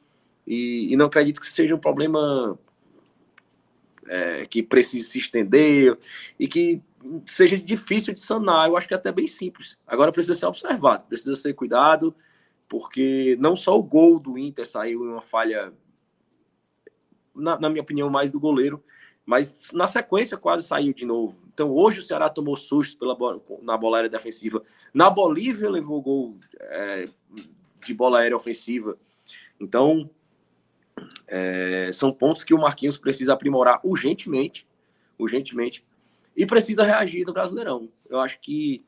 [0.45, 2.57] E, e não acredito que seja um problema
[4.07, 5.97] é, que precise se estender
[6.39, 6.81] e que
[7.25, 8.67] seja difícil de sanar.
[8.67, 9.77] Eu acho que é até bem simples.
[9.85, 12.15] Agora precisa ser observado, precisa ser cuidado,
[12.67, 15.73] porque não só o gol do Inter saiu em uma falha,
[17.35, 18.83] na, na minha opinião, mais do goleiro,
[19.27, 21.43] mas na sequência quase saiu de novo.
[21.53, 23.13] Então hoje o Ceará tomou susto pela
[23.61, 24.63] na bola aérea defensiva.
[24.93, 27.09] Na Bolívia levou gol é,
[27.85, 28.97] de bola aérea ofensiva.
[29.59, 30.09] Então
[31.27, 34.65] é, são pontos que o Marquinhos precisa aprimorar urgentemente,
[35.19, 35.85] urgentemente,
[36.33, 37.89] e precisa reagir no Brasileirão.
[38.09, 38.85] Eu acho que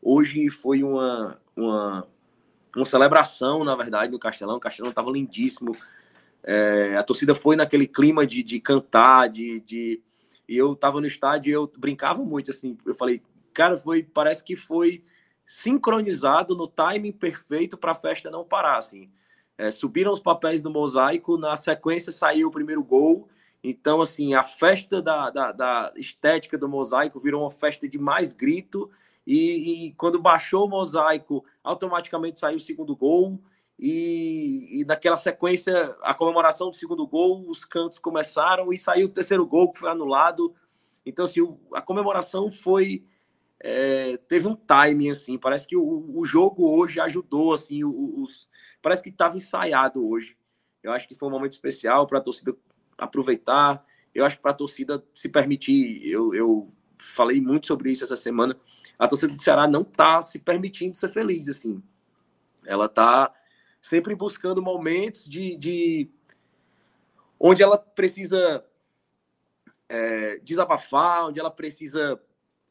[0.00, 2.06] hoje foi uma, uma,
[2.76, 4.56] uma celebração, na verdade, no Castelão.
[4.56, 5.76] O Castelão estava lindíssimo.
[6.42, 10.02] É, a torcida foi naquele clima de, de cantar, de, de...
[10.48, 12.76] E eu estava no estádio e eu brincava muito, assim.
[12.84, 13.22] Eu falei,
[13.52, 15.04] cara, foi, parece que foi
[15.46, 19.10] sincronizado no timing perfeito para a festa não parar, assim.
[19.58, 23.28] É, subiram os papéis do mosaico, na sequência saiu o primeiro gol
[23.62, 28.32] então, assim, a festa da, da, da, estética do mosaico virou uma festa de mais
[28.32, 28.90] grito.
[29.26, 33.38] E, e, quando baixou o mosaico, automaticamente saiu o segundo gol.
[33.82, 39.10] E, e, naquela sequência, a comemoração do segundo gol, os cantos começaram e saiu o
[39.10, 40.54] terceiro gol que foi anulado.
[41.04, 43.02] Então, assim, o, a comemoração foi.
[43.58, 45.38] É, teve um timing, assim.
[45.38, 47.82] Parece que o, o jogo hoje ajudou, assim.
[47.82, 48.50] Os,
[48.82, 50.36] parece que estava ensaiado hoje.
[50.82, 52.54] Eu acho que foi um momento especial para a torcida
[52.98, 53.82] aproveitar.
[54.14, 58.16] Eu acho que para a torcida se permitir, eu, eu falei muito sobre isso essa
[58.16, 58.58] semana,
[58.98, 61.82] a torcida do Ceará não está se permitindo ser feliz, assim.
[62.66, 63.32] Ela está
[63.80, 66.10] sempre buscando momentos de, de
[67.38, 68.64] onde ela precisa
[69.88, 72.20] é, desabafar, onde ela precisa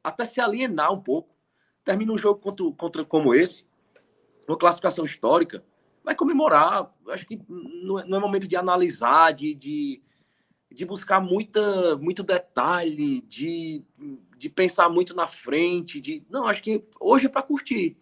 [0.03, 1.35] até se alienar um pouco.
[1.83, 3.65] Termina um jogo contra, contra como esse,
[4.47, 5.63] uma classificação histórica,
[6.03, 6.93] vai comemorar.
[7.09, 10.01] Acho que não é, não é momento de analisar, de, de
[10.71, 13.83] de buscar muita, muito detalhe, de,
[14.37, 17.97] de pensar muito na frente, de não, acho que hoje é para curtir.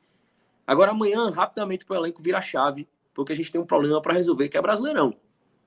[0.66, 4.14] Agora amanhã rapidamente para o elenco vira chave, porque a gente tem um problema para
[4.14, 5.12] resolver que é Brasileirão.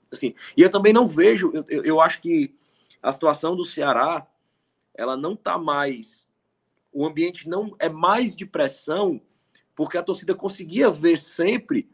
[0.09, 2.55] Assim, e eu também não vejo, eu, eu, eu acho que
[3.03, 4.25] a situação do Ceará,
[4.95, 6.29] ela não está mais,
[6.93, 9.21] o ambiente não é mais de pressão,
[9.75, 11.91] porque a torcida conseguia ver sempre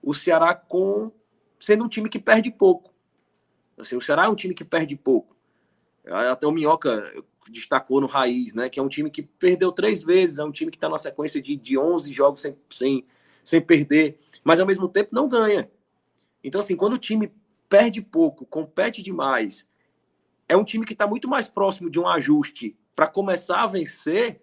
[0.00, 1.10] o Ceará com
[1.58, 2.94] sendo um time que perde pouco.
[3.76, 5.36] Assim, o Ceará é um time que perde pouco.
[6.04, 7.12] Até o Minhoca
[7.50, 8.68] destacou no Raiz, né?
[8.68, 11.42] Que é um time que perdeu três vezes, é um time que está na sequência
[11.42, 13.04] de, de 11 jogos sem, sem,
[13.42, 15.70] sem perder, mas ao mesmo tempo não ganha.
[16.42, 17.32] Então, assim, quando o time
[17.68, 19.68] perde pouco, compete demais,
[20.48, 24.40] é um time que está muito mais próximo de um ajuste para começar a vencer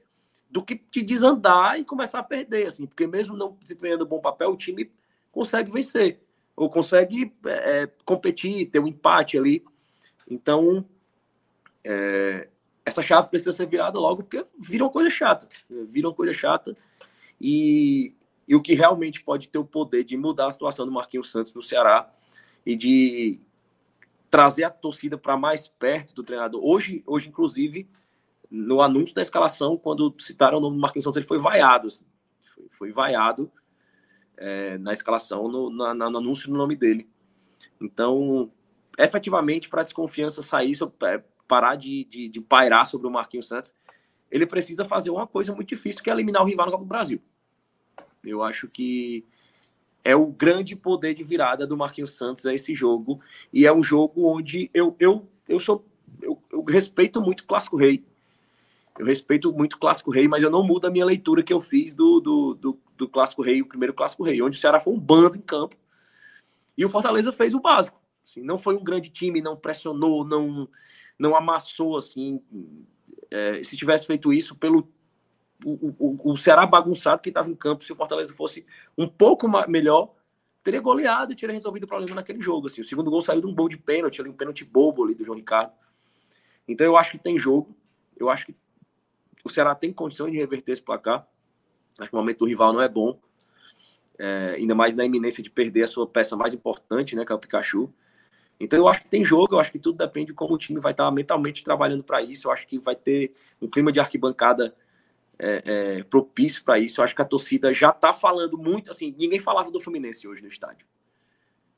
[0.50, 4.52] do que de desandar e começar a perder, assim, porque mesmo não desempenhando bom papel,
[4.52, 4.90] o time
[5.32, 6.20] consegue vencer
[6.56, 9.64] ou consegue é, competir, ter um empate ali.
[10.28, 10.84] Então,
[11.84, 12.50] é,
[12.84, 15.48] essa chave precisa ser virada logo, porque vira uma coisa chata.
[15.70, 16.76] Vira uma coisa chata.
[17.40, 18.16] E,
[18.48, 21.54] e o que realmente pode ter o poder de mudar a situação do Marquinhos Santos
[21.54, 22.10] no Ceará
[22.66, 23.42] e de
[24.30, 26.64] trazer a torcida para mais perto do treinador.
[26.64, 27.88] Hoje, hoje, inclusive,
[28.50, 31.88] no anúncio da escalação, quando citaram o nome do Marquinhos Santos, ele foi vaiado.
[31.88, 32.06] Assim.
[32.54, 33.52] Foi, foi vaiado
[34.38, 37.10] é, na escalação, no, na, no anúncio do nome dele.
[37.82, 38.52] Então,
[38.98, 43.74] efetivamente, para a desconfiança sair, é, parar de, de, de, pairar sobre o Marquinhos Santos,
[44.30, 46.90] ele precisa fazer uma coisa muito difícil, que é eliminar o rival no Copa do
[46.90, 47.22] Brasil.
[48.30, 49.24] Eu acho que
[50.04, 53.20] é o grande poder de virada do Marquinhos Santos a esse jogo.
[53.52, 55.86] E é um jogo onde eu, eu, eu sou.
[56.22, 58.04] Eu, eu respeito muito o Clássico Rei.
[58.98, 61.60] Eu respeito muito o Clássico Rei, mas eu não mudo a minha leitura que eu
[61.60, 64.94] fiz do, do, do, do Clássico Rei, o primeiro Clássico Rei, onde o Ceará foi
[64.94, 65.76] um bando em campo
[66.78, 68.00] e o Fortaleza fez o básico.
[68.24, 70.70] Assim, não foi um grande time, não pressionou, não,
[71.18, 71.98] não amassou.
[71.98, 72.42] assim.
[73.32, 74.88] É, se tivesse feito isso pelo
[75.66, 78.66] o, o, o Ceará bagunçado que estava em campo, se o Fortaleza fosse
[78.98, 80.14] um pouco melhor,
[80.64, 82.68] teria goleado e teria resolvido o problema naquele jogo.
[82.68, 82.82] Assim.
[82.82, 85.24] O segundo gol saiu de um gol de pênalti, ali, um pênalti bobo ali do
[85.24, 85.72] João Ricardo.
[86.68, 87.76] Então eu acho que tem jogo.
[88.18, 88.56] Eu acho que
[89.44, 91.28] o Ceará tem condições de reverter esse placar.
[91.98, 93.20] Acho que o momento do rival não é bom.
[94.18, 97.36] é, ainda mais na iminência de perder a sua peça mais importante, né, que é
[97.36, 97.94] o Pikachu.
[98.60, 100.80] Então eu acho que tem jogo, eu acho que tudo depende de como o time
[100.80, 102.48] vai estar mentalmente trabalhando para isso.
[102.48, 104.76] Eu acho que vai ter um clima de arquibancada
[105.40, 107.00] é, é, propício para isso.
[107.00, 108.92] Eu acho que a torcida já está falando muito.
[108.92, 110.86] Assim, ninguém falava do Fluminense hoje no estádio.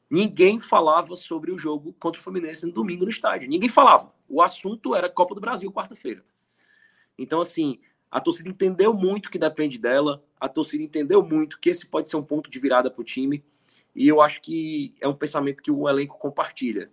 [0.10, 3.48] Ninguém falava sobre o jogo contra o Fluminense no domingo no estádio.
[3.48, 4.12] Ninguém falava.
[4.28, 6.24] O assunto era Copa do Brasil quarta-feira.
[7.18, 10.24] Então, assim, a torcida entendeu muito que depende dela.
[10.40, 13.44] A torcida entendeu muito que esse pode ser um ponto de virada para o time.
[13.96, 16.90] E eu acho que é um pensamento que o elenco compartilha.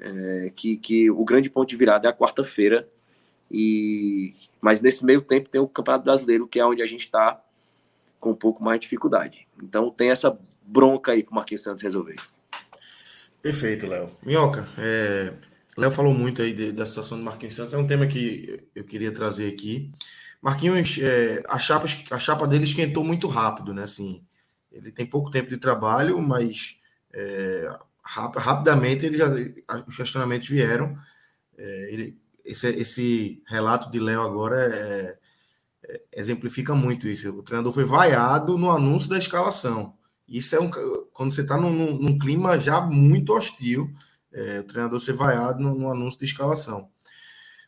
[0.00, 2.88] É, que, que o grande ponto de virada é a quarta-feira.
[3.50, 7.42] E mas nesse meio tempo tem o Campeonato Brasileiro, que é onde a gente está
[8.20, 9.46] com um pouco mais de dificuldade.
[9.62, 12.16] Então tem essa bronca aí para o Marquinhos Santos resolver.
[13.40, 14.10] Perfeito, Léo.
[14.22, 15.32] Minhoca, é...
[15.76, 17.72] Léo falou muito aí de, da situação do Marquinhos Santos.
[17.72, 19.92] É um tema que eu queria trazer aqui.
[20.42, 23.84] Marquinhos, é, a, chapa, a chapa dele esquentou muito rápido, né?
[23.84, 24.24] Assim,
[24.72, 26.80] ele tem pouco tempo de trabalho, mas
[27.12, 27.68] é,
[28.02, 29.28] rapidamente ele já,
[29.86, 30.96] os questionamentos vieram.
[31.56, 35.18] É, ele, esse, esse relato de Léo agora é,
[35.86, 37.28] é, exemplifica muito isso.
[37.30, 39.94] O treinador foi vaiado no anúncio da escalação.
[40.26, 40.70] Isso é um
[41.12, 43.90] quando você está num, num, clima já muito hostil,
[44.32, 46.88] é, o treinador ser vaiado no, no, anúncio de escalação.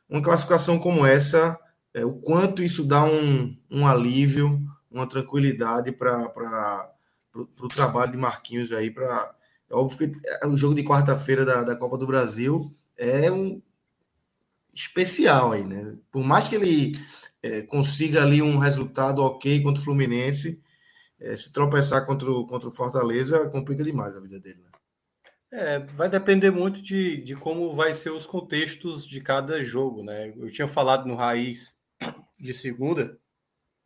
[0.08, 1.58] Uma classificação como essa,
[1.92, 6.90] é, o quanto isso dá um, um alívio, uma tranquilidade para
[7.34, 8.90] o trabalho de Marquinhos aí.
[8.90, 9.34] Pra,
[9.68, 13.60] é óbvio que é, o jogo de quarta-feira da, da Copa do Brasil é um
[14.74, 15.96] especial aí, né?
[16.10, 16.92] Por mais que ele
[17.42, 20.60] é, consiga ali um resultado ok contra o Fluminense,
[21.18, 24.62] é, se tropeçar contra o, contra o Fortaleza, complica demais a vida dele.
[24.62, 24.70] Né?
[25.52, 30.32] É, vai depender muito de, de como vai ser os contextos de cada jogo, né?
[30.36, 31.76] Eu tinha falado no Raiz
[32.38, 33.18] de segunda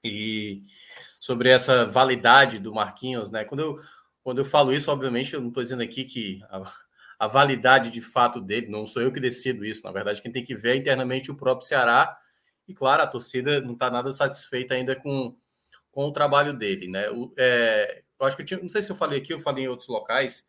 [0.04, 0.64] e
[1.18, 3.44] sobre essa validade do Marquinhos, né?
[3.44, 3.80] Quando eu,
[4.22, 6.70] quando eu falo isso, obviamente, eu não estou dizendo aqui que a,
[7.18, 10.44] a, validade de fato dele, não sou eu que decido isso, na verdade, quem tem
[10.44, 12.16] que ver é internamente o próprio Ceará,
[12.66, 15.36] e claro, a torcida não está nada satisfeita ainda com,
[15.90, 17.10] com o trabalho dele, né?
[17.10, 19.64] O, é, eu acho que eu tinha, não sei se eu falei aqui, eu falei
[19.64, 20.46] em outros locais,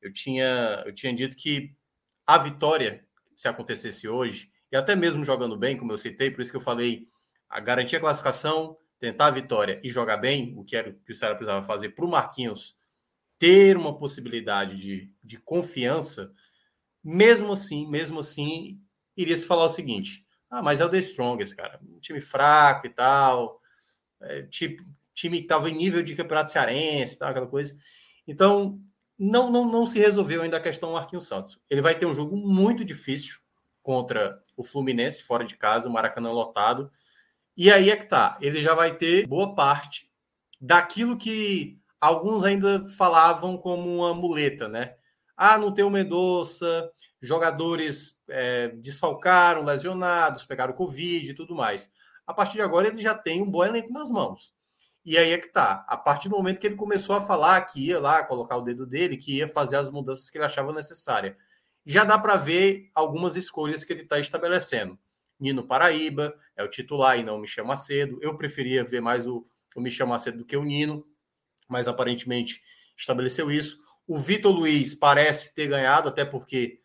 [0.00, 1.74] eu tinha, eu tinha dito que
[2.26, 3.04] a vitória,
[3.34, 6.62] se acontecesse hoje, e até mesmo jogando bem, como eu citei, por isso que eu
[6.62, 7.06] falei,
[7.48, 11.12] a garantir a classificação, tentar a vitória e jogar bem, o que era o que
[11.12, 12.76] o Ceará precisava fazer para o Marquinhos
[13.38, 16.32] ter uma possibilidade de, de confiança,
[17.02, 18.80] mesmo assim, mesmo assim,
[19.16, 22.86] iria se falar o seguinte: ah, mas é o The Strongest, cara, um time fraco
[22.86, 23.60] e tal,
[24.20, 27.76] é, tipo, time que estava em nível de campeonato cearense tal, aquela coisa.
[28.26, 28.80] Então,
[29.18, 31.60] não, não, não se resolveu ainda a questão Marquinhos Santos.
[31.68, 33.38] Ele vai ter um jogo muito difícil
[33.82, 36.90] contra o Fluminense, fora de casa, o Maracanã lotado.
[37.56, 40.08] E aí é que tá, ele já vai ter boa parte
[40.60, 44.94] daquilo que alguns ainda falavam como uma muleta, né?
[45.36, 51.92] Ah, não tem o Mendonça, jogadores é, desfalcaram, lesionados, pegaram Covid e tudo mais.
[52.26, 54.52] A partir de agora ele já tem um bom elenco nas mãos.
[55.04, 55.86] E aí é que tá.
[55.88, 58.86] A partir do momento que ele começou a falar que ia lá colocar o dedo
[58.86, 61.36] dele, que ia fazer as mudanças que ele achava necessária,
[61.86, 64.98] já dá para ver algumas escolhas que ele está estabelecendo.
[65.40, 68.18] Nino Paraíba é o titular e não o Michel Macedo.
[68.20, 71.06] Eu preferia ver mais o, o Michel Macedo do que o Nino,
[71.68, 72.62] mas aparentemente
[72.96, 73.78] estabeleceu isso.
[74.06, 76.80] O Vitor Luiz parece ter ganhado, até porque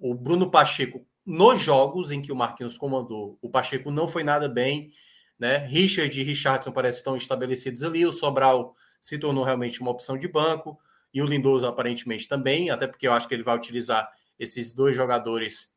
[0.00, 4.48] o Bruno Pacheco, nos jogos em que o Marquinhos comandou, o Pacheco não foi nada
[4.48, 4.92] bem.
[5.38, 5.58] Né?
[5.58, 8.06] Richard e Richardson parecem estão estabelecidos ali.
[8.06, 10.78] O Sobral se tornou realmente uma opção de banco.
[11.12, 14.96] E o Lindoso aparentemente também, até porque eu acho que ele vai utilizar esses dois
[14.96, 15.74] jogadores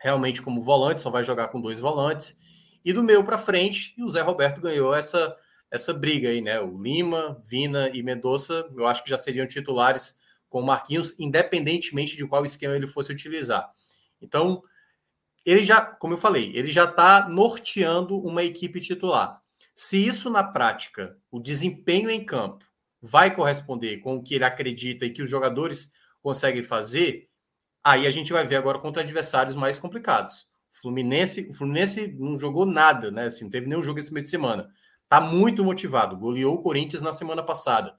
[0.00, 2.38] realmente como volante, só vai jogar com dois volantes.
[2.84, 5.36] E do meio para frente, o Zé Roberto ganhou essa
[5.70, 6.60] essa briga aí, né?
[6.60, 12.16] O Lima, Vina e Mendonça, eu acho que já seriam titulares com o Marquinhos, independentemente
[12.16, 13.68] de qual esquema ele fosse utilizar.
[14.20, 14.62] Então,
[15.44, 19.40] ele já, como eu falei, ele já está norteando uma equipe titular.
[19.74, 22.64] Se isso na prática, o desempenho em campo,
[23.00, 27.28] vai corresponder com o que ele acredita e que os jogadores conseguem fazer,
[27.86, 30.48] Aí a gente vai ver agora contra adversários mais complicados.
[30.72, 33.26] Fluminense, o Fluminense não jogou nada, né?
[33.26, 34.68] Assim, não teve nenhum jogo esse meio de semana.
[35.08, 36.16] Tá muito motivado.
[36.16, 37.94] Goleou o Corinthians na semana passada.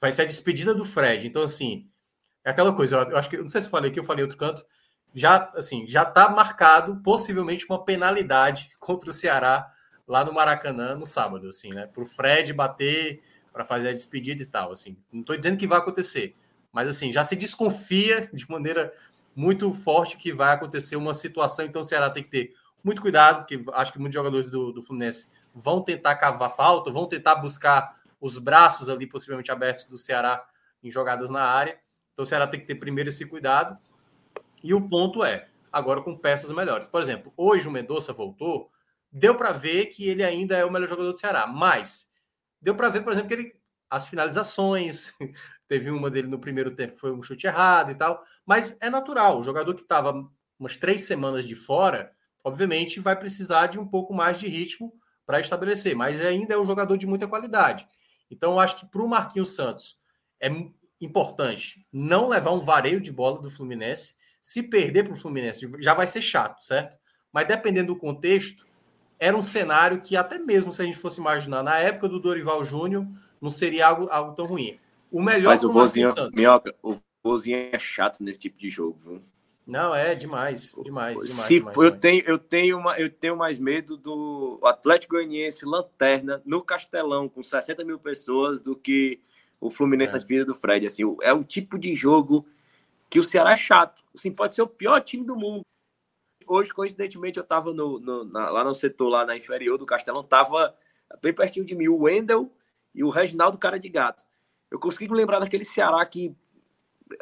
[0.00, 1.26] Vai ser a despedida do Fred.
[1.26, 1.88] Então, assim,
[2.44, 2.96] é aquela coisa.
[2.96, 4.64] Eu acho que, não sei se eu falei aqui, eu falei outro canto.
[5.14, 9.70] Já, assim, já tá marcado possivelmente uma penalidade contra o Ceará
[10.06, 11.86] lá no Maracanã no sábado, assim, né?
[11.86, 13.22] Para o Fred bater
[13.52, 14.96] para fazer a despedida e tal, assim.
[15.12, 16.34] Não estou dizendo que vai acontecer,
[16.72, 18.92] mas assim já se desconfia de maneira
[19.36, 23.38] muito forte que vai acontecer uma situação, então o Ceará tem que ter muito cuidado,
[23.38, 28.00] porque acho que muitos jogadores do, do Fluminense vão tentar cavar falta, vão tentar buscar
[28.20, 30.44] os braços ali possivelmente abertos do Ceará
[30.82, 31.78] em jogadas na área.
[32.12, 33.76] Então o Ceará tem que ter primeiro esse cuidado.
[34.62, 36.86] E o ponto é, agora com peças melhores.
[36.86, 38.70] Por exemplo, hoje o Mendonça voltou,
[39.10, 42.10] deu para ver que ele ainda é o melhor jogador do Ceará, mas
[42.60, 45.12] deu para ver, por exemplo, que ele as finalizações,
[45.68, 48.88] teve uma dele no primeiro tempo que foi um chute errado e tal, mas é
[48.88, 50.26] natural, o jogador que estava
[50.58, 52.10] umas três semanas de fora,
[52.42, 54.94] obviamente vai precisar de um pouco mais de ritmo
[55.26, 57.86] para estabelecer, mas ainda é um jogador de muita qualidade.
[58.30, 59.98] Então, eu acho que para o Marquinhos Santos
[60.40, 60.50] é
[61.00, 64.16] importante não levar um vareio de bola do Fluminense.
[64.40, 66.98] Se perder para o Fluminense, já vai ser chato, certo?
[67.32, 68.66] Mas dependendo do contexto,
[69.18, 72.64] era um cenário que, até mesmo se a gente fosse imaginar na época do Dorival
[72.64, 73.06] Júnior,
[73.40, 74.78] não seria algo, algo tão ruim.
[75.10, 79.22] O melhor Mas o vozinho, Minhoca, o vozinho é chato nesse tipo de jogo, viu?
[79.66, 81.30] Não, é demais, demais, demais.
[81.30, 81.94] Se demais, for, demais.
[81.94, 87.28] Eu, tenho, eu, tenho uma, eu tenho mais medo do Atlético Goianiense Lanterna no Castelão
[87.28, 89.20] com 60 mil pessoas do que
[89.60, 90.18] o Fluminense é.
[90.18, 90.84] na do Fred.
[90.86, 92.44] Assim, é o tipo de jogo
[93.08, 94.02] que o Ceará é chato.
[94.12, 95.62] Assim, pode ser o pior time do mundo.
[96.46, 100.74] Hoje, coincidentemente, eu estava lá no setor, lá na inferior do Castelão, tava
[101.22, 102.50] bem pertinho de mim o Wendel
[102.92, 104.24] e o Reginaldo Cara de Gato.
[104.70, 106.34] Eu consegui me lembrar daquele Ceará que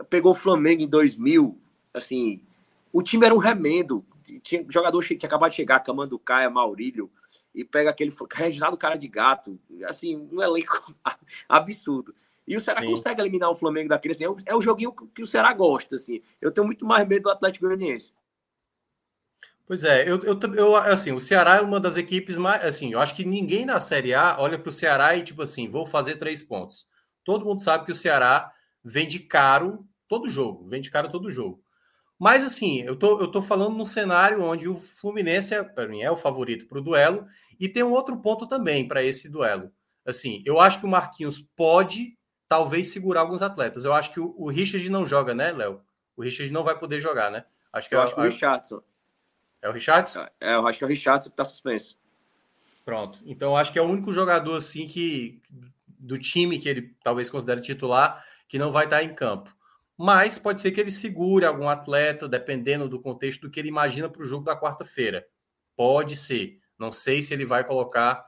[0.09, 1.61] pegou o Flamengo em 2000,
[1.95, 2.43] assim,
[2.93, 4.05] o time era um remendo.
[4.43, 7.11] Tinha jogador que tinha acabado de chegar, Camando Caia, Maurílio,
[7.55, 10.95] e pega aquele Reginaldo Cara de Gato, assim, um elenco
[11.49, 12.15] absurdo.
[12.47, 12.89] E o Ceará Sim.
[12.89, 15.97] consegue eliminar o Flamengo daquele, assim, é o, é o joguinho que o Ceará gosta,
[15.97, 16.23] assim.
[16.41, 18.15] Eu tenho muito mais medo do Atlético Goianiense.
[19.67, 23.01] Pois é, eu, eu, eu, assim, o Ceará é uma das equipes mais, assim, eu
[23.01, 26.17] acho que ninguém na Série A olha para o Ceará e tipo assim, vou fazer
[26.17, 26.89] três pontos.
[27.25, 31.63] Todo mundo sabe que o Ceará vende caro todo jogo, vende caro todo jogo.
[32.21, 36.03] Mas assim, eu tô, eu tô falando num cenário onde o Fluminense, é, para mim,
[36.03, 37.25] é o favorito para o duelo,
[37.59, 39.73] e tem um outro ponto também para esse duelo.
[40.05, 43.87] Assim, eu acho que o Marquinhos pode, talvez, segurar alguns atletas.
[43.87, 45.81] Eu acho que o, o Richard não joga, né, Léo?
[46.15, 47.43] O Richard não vai poder jogar, né?
[47.73, 48.83] Acho que eu é, acho que o Richardson.
[49.63, 50.27] É o Richardson?
[50.39, 51.99] É, eu acho que é o Richardson que está suspenso.
[52.85, 53.19] Pronto.
[53.25, 55.41] Então, acho que é o único jogador, assim, que
[55.89, 59.59] do time que ele talvez considere titular, que não vai estar em campo
[60.03, 64.09] mas pode ser que ele segure algum atleta, dependendo do contexto do que ele imagina
[64.09, 65.27] para o jogo da quarta-feira.
[65.77, 66.59] Pode ser.
[66.79, 68.25] Não sei se ele vai colocar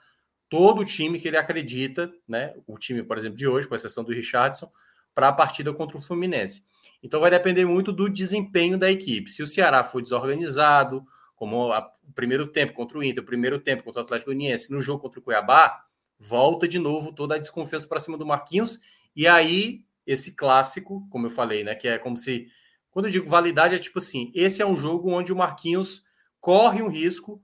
[0.50, 2.52] todo o time que ele acredita, né?
[2.66, 4.70] O time, por exemplo, de hoje, com exceção do Richardson,
[5.14, 6.62] para a partida contra o Fluminense.
[7.02, 9.32] Então vai depender muito do desempenho da equipe.
[9.32, 11.02] Se o Ceará for desorganizado,
[11.35, 14.70] como a, o primeiro tempo contra o Inter, o primeiro tempo contra o Atlético Uniense,
[14.70, 15.87] no jogo contra o Cuiabá,
[16.18, 18.78] volta de novo toda a desconfiança para cima do Marquinhos,
[19.16, 21.74] e aí esse clássico, como eu falei, né?
[21.74, 22.48] Que é como se.
[22.90, 26.02] Quando eu digo validade, é tipo assim: esse é um jogo onde o Marquinhos
[26.40, 27.42] corre um risco.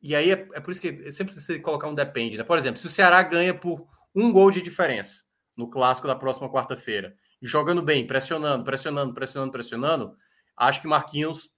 [0.00, 2.44] E aí é, é por isso que sempre precisa colocar um depende, né?
[2.44, 5.24] Por exemplo, se o Ceará ganha por um gol de diferença
[5.56, 10.16] no clássico da próxima quarta-feira, jogando bem, pressionando, pressionando, pressionando, pressionando,
[10.56, 11.50] acho que Marquinhos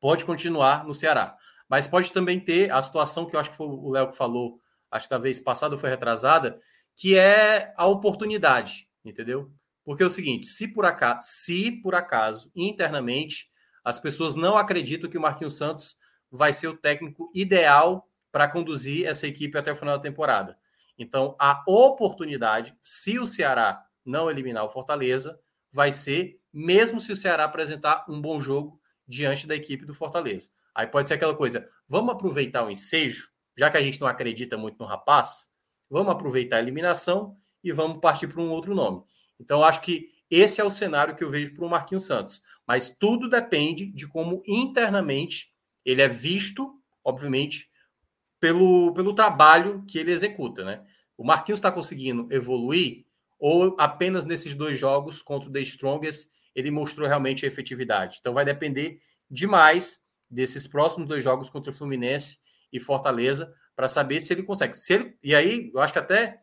[0.00, 1.36] pode continuar no Ceará.
[1.68, 4.60] Mas pode também ter a situação que eu acho que foi o Léo que falou,
[4.90, 6.60] acho que da vez passada foi retrasada,
[6.96, 9.50] que é a oportunidade entendeu?
[9.84, 13.50] Porque é o seguinte, se por acaso, se por acaso internamente
[13.84, 15.96] as pessoas não acreditam que o Marquinhos Santos
[16.30, 20.56] vai ser o técnico ideal para conduzir essa equipe até o final da temporada.
[20.96, 25.40] Então, a oportunidade, se o Ceará não eliminar o Fortaleza,
[25.72, 30.50] vai ser mesmo se o Ceará apresentar um bom jogo diante da equipe do Fortaleza.
[30.74, 34.56] Aí pode ser aquela coisa, vamos aproveitar o ensejo, já que a gente não acredita
[34.56, 35.50] muito no rapaz,
[35.88, 39.02] vamos aproveitar a eliminação e vamos partir para um outro nome.
[39.38, 42.42] Então, acho que esse é o cenário que eu vejo para o Marquinhos Santos.
[42.66, 45.52] Mas tudo depende de como internamente
[45.84, 47.68] ele é visto, obviamente,
[48.38, 50.64] pelo, pelo trabalho que ele executa.
[50.64, 50.82] Né?
[51.16, 53.04] O Marquinhos está conseguindo evoluir
[53.38, 58.18] ou apenas nesses dois jogos contra o The Strongest ele mostrou realmente a efetividade.
[58.20, 62.38] Então vai depender demais desses próximos dois jogos contra o Fluminense
[62.72, 64.76] e Fortaleza para saber se ele consegue.
[64.76, 66.42] Se ele, e aí, eu acho que até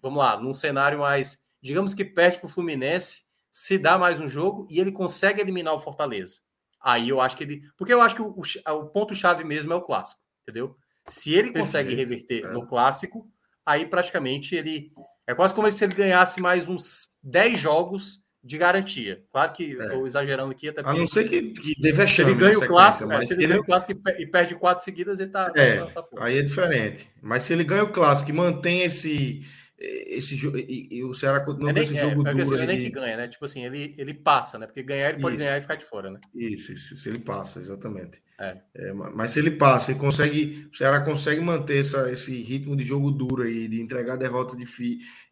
[0.00, 4.28] vamos lá, num cenário mais, digamos que perde para o Fluminense, se dá mais um
[4.28, 6.40] jogo e ele consegue eliminar o Fortaleza.
[6.80, 7.62] Aí eu acho que ele.
[7.76, 10.76] Porque eu acho que o, o, ponto-chave mesmo é o clássico, entendeu?
[11.06, 12.52] Se ele consegue reverter é.
[12.52, 13.28] no clássico,
[13.66, 14.92] aí praticamente ele.
[15.26, 19.24] É quase como se ele ganhasse mais uns 10 jogos de garantia.
[19.30, 19.84] Claro que é.
[19.84, 22.22] estou exagerando aqui até A não ser que, que deve achar.
[22.22, 24.84] Ele ganha o clássico, mas é, se ele, ele ganha o clássico e perde quatro
[24.84, 25.52] seguidas, ele está.
[25.56, 27.10] É, tá, tá aí é diferente.
[27.20, 29.42] Mas se ele ganha o clássico e mantém esse
[29.80, 32.42] esse jogo e, e, o Ceará continua é com esse jogo é, duro.
[32.42, 33.28] Assim, não é nem que ganha, né?
[33.28, 34.66] Tipo assim, ele, ele passa, né?
[34.66, 35.44] Porque ganhar ele pode isso.
[35.44, 36.20] ganhar e ficar de fora, né?
[36.34, 38.20] Isso, isso, se ele passa, exatamente.
[38.40, 38.58] É.
[38.74, 42.82] É, mas se ele passa e consegue, o Ceará consegue manter essa, esse ritmo de
[42.82, 44.66] jogo duro aí, de entregar derrota, de,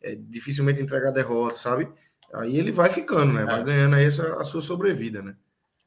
[0.01, 1.89] é, dificilmente entregar derrota, sabe?
[2.33, 3.45] Aí ele vai ficando, né?
[3.45, 3.65] Vai é.
[3.65, 5.35] ganhando aí essa, a sua sobrevida, né?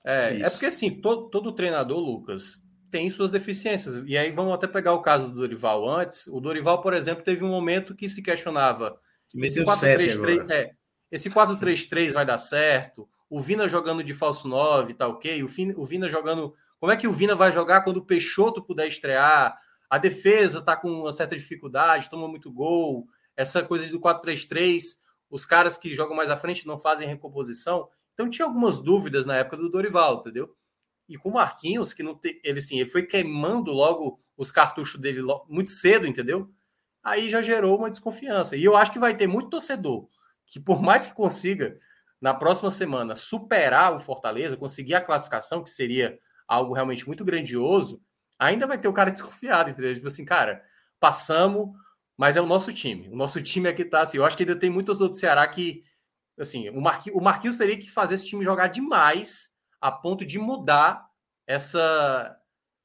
[0.06, 4.04] É, é porque assim, todo, todo treinador, Lucas, tem suas deficiências.
[4.06, 6.28] E aí vamos até pegar o caso do Dorival antes.
[6.28, 9.00] O Dorival, por exemplo, teve um momento que se questionava
[9.36, 10.72] esse 4-3-3 é,
[11.12, 13.10] esse 4-3-3 vai dar certo?
[13.30, 15.44] O Vina jogando de falso 9, tá ok?
[15.44, 16.54] O, Vina, o Vina jogando.
[16.80, 19.58] Como é que o Vina vai jogar quando o Peixoto puder estrear?
[19.90, 23.08] A defesa tá com uma certa dificuldade, toma muito gol.
[23.36, 24.82] Essa coisa do 4-3-3,
[25.30, 27.88] os caras que jogam mais à frente não fazem recomposição.
[28.14, 30.54] Então tinha algumas dúvidas na época do Dorival, entendeu?
[31.10, 35.22] E com o Marquinhos, que não ele sim, ele foi queimando logo os cartuchos dele
[35.50, 36.50] muito cedo, entendeu?
[37.04, 38.56] Aí já gerou uma desconfiança.
[38.56, 40.08] E eu acho que vai ter muito torcedor
[40.50, 41.80] que, por mais que consiga,
[42.22, 48.02] na próxima semana, superar o Fortaleza, conseguir a classificação, que seria algo realmente muito grandioso,
[48.38, 49.94] ainda vai ter o cara desconfiado, entendeu?
[49.94, 50.64] Tipo assim, cara,
[51.00, 51.70] passamos,
[52.18, 53.08] mas é o nosso time.
[53.10, 54.18] O nosso time aqui tá assim.
[54.18, 55.84] Eu acho que ainda tem muitos do Ceará que,
[56.38, 59.49] assim, o, Marqui, o Marquinhos teria que fazer esse time jogar demais
[59.80, 61.10] a ponto de mudar
[61.46, 62.38] essa.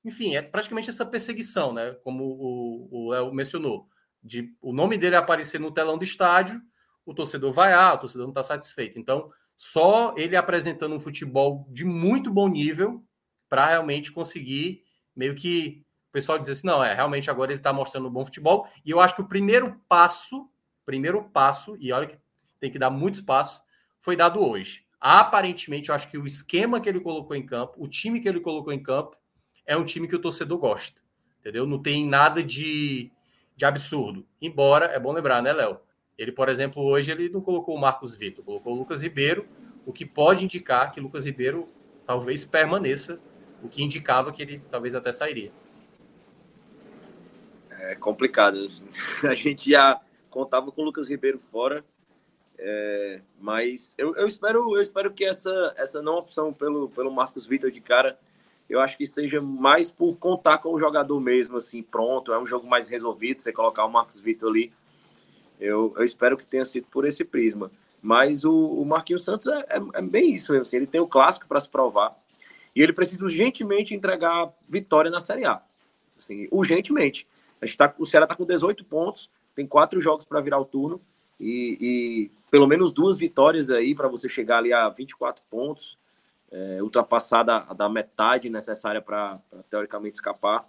[0.04, 1.92] Enfim, é praticamente essa perseguição, né?
[2.02, 3.88] Como o Léo mencionou.
[4.22, 6.60] De o nome dele aparecer no telão do estádio,
[7.04, 8.98] o torcedor vai, ah, o torcedor não está satisfeito.
[8.98, 13.04] Então, só ele apresentando um futebol de muito bom nível
[13.48, 14.82] para realmente conseguir
[15.14, 18.24] meio que o pessoal dizer assim, não, é, realmente agora ele está mostrando um bom
[18.24, 18.66] futebol.
[18.84, 20.48] E eu acho que o primeiro passo,
[20.84, 22.18] primeiro passo, e olha que
[22.58, 23.62] tem que dar muitos passos,
[24.00, 24.83] foi dado hoje.
[25.06, 28.40] Aparentemente, eu acho que o esquema que ele colocou em campo, o time que ele
[28.40, 29.14] colocou em campo,
[29.66, 30.98] é um time que o torcedor gosta.
[31.40, 31.66] Entendeu?
[31.66, 33.12] Não tem nada de,
[33.54, 34.26] de absurdo.
[34.40, 35.78] Embora, é bom lembrar, né, Léo?
[36.16, 39.46] Ele, por exemplo, hoje ele não colocou o Marcos Vitor, colocou o Lucas Ribeiro,
[39.84, 41.68] o que pode indicar que Lucas Ribeiro
[42.06, 43.20] talvez permaneça,
[43.62, 45.52] o que indicava que ele talvez até sairia.
[47.68, 48.56] É complicado.
[49.22, 50.00] A gente já
[50.30, 51.84] contava com o Lucas Ribeiro fora
[52.58, 57.46] é, mas eu, eu, espero, eu espero que essa, essa não opção pelo, pelo Marcos
[57.46, 58.18] Vitor de cara,
[58.68, 62.32] eu acho que seja mais por contar com o jogador mesmo, assim, pronto.
[62.32, 64.72] É um jogo mais resolvido, você colocar o Marcos Vitor ali.
[65.60, 67.70] Eu, eu espero que tenha sido por esse prisma.
[68.02, 70.62] Mas o, o Marquinhos Santos é, é, é bem isso mesmo.
[70.62, 72.14] Assim, ele tem o clássico para se provar.
[72.74, 75.62] E ele precisa urgentemente entregar vitória na Série A.
[76.18, 77.26] Assim, urgentemente.
[77.60, 80.64] A gente tá, o Ceará está com 18 pontos, tem quatro jogos para virar o
[80.64, 81.00] turno.
[81.38, 85.98] E, e, pelo menos duas vitórias aí para você chegar ali a 24 pontos,
[86.50, 90.64] é, ultrapassar da, da metade necessária para teoricamente escapar.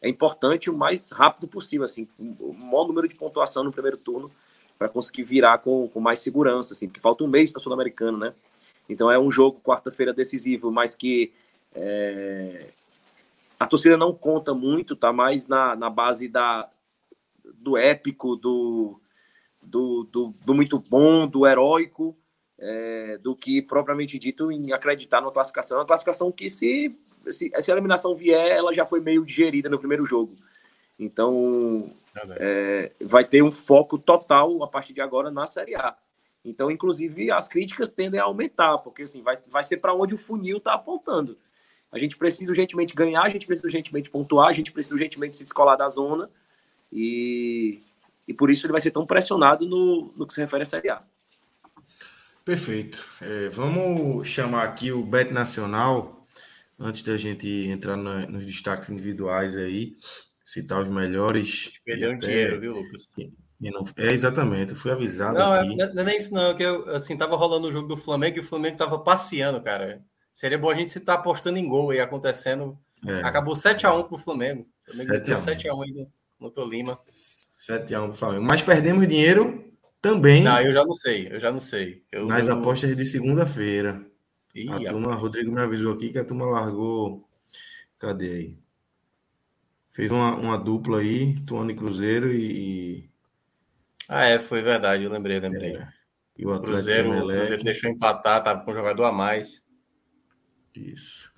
[0.00, 4.30] É importante o mais rápido possível, assim, o maior número de pontuação no primeiro turno
[4.78, 8.18] para conseguir virar com, com mais segurança, assim, porque falta um mês para o Sul-Americano,
[8.18, 8.34] né?
[8.88, 11.32] Então é um jogo quarta-feira decisivo, mas que
[11.74, 12.66] é,
[13.58, 16.68] a torcida não conta muito, tá mais na, na base da,
[17.54, 19.00] do épico, do,
[19.62, 22.16] do, do, do muito bom, do heróico,
[22.58, 25.78] é, do que propriamente dito em acreditar na classificação.
[25.78, 26.96] É uma classificação que, se,
[27.28, 30.36] se essa eliminação vier, ela já foi meio digerida no primeiro jogo.
[30.98, 31.92] Então,
[32.38, 35.96] é, vai ter um foco total a partir de agora na Série A.
[36.44, 40.18] Então, inclusive, as críticas tendem a aumentar, porque assim, vai, vai ser para onde o
[40.18, 41.38] funil está apontando.
[41.90, 45.44] A gente precisa urgentemente ganhar, a gente precisa urgentemente pontuar, a gente precisa urgentemente se
[45.44, 46.30] descolar da zona.
[46.90, 47.82] E
[48.26, 50.90] e por isso ele vai ser tão pressionado no, no que se refere à Série
[50.90, 51.02] A.
[52.44, 53.04] Perfeito.
[53.20, 56.26] É, vamos chamar aqui o Bet Nacional,
[56.78, 59.96] antes da gente entrar na, nos destaques individuais aí,
[60.44, 61.72] citar os melhores.
[61.84, 63.08] Perdeu um dinheiro, viu, Lucas?
[63.60, 65.76] Não, é, exatamente, eu fui avisado não, é, aqui.
[65.76, 67.96] Não, não é nem isso não, é que eu, assim, tava rolando o jogo do
[67.96, 70.02] Flamengo e o Flamengo tava passeando, cara.
[70.32, 72.76] Seria bom a gente estar tá apostando em gol aí, acontecendo.
[73.06, 73.20] É.
[73.22, 74.66] Acabou 7x1 pro Flamengo.
[74.88, 76.10] O Flamengo 7x1 aí no,
[76.40, 76.98] no Tolima.
[77.62, 78.44] 7x1 do Flamengo.
[78.44, 80.42] Mas perdemos dinheiro também.
[80.42, 82.02] Não, eu já não sei, eu já não sei.
[82.10, 82.54] Eu, nas eu...
[82.54, 84.04] apostas de segunda-feira.
[84.70, 87.26] A turma, Rodrigo me avisou aqui que a turma largou.
[87.98, 88.58] Cadê aí?
[89.92, 93.08] Fez uma, uma dupla aí, Tuano e Cruzeiro e.
[94.08, 95.76] Ah, é, foi verdade, eu lembrei, lembrei.
[95.76, 95.88] É.
[96.36, 99.64] E o Cruzeiro, o Cruzeiro deixou empatar, tava com um jogador a mais.
[100.74, 101.32] Isso.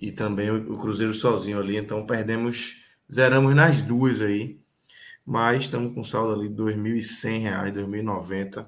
[0.00, 4.58] E também o, o Cruzeiro sozinho ali, então perdemos, zeramos nas duas aí
[5.28, 8.66] mas estamos com saldo ali de R$ 2.100, R$ 2.090.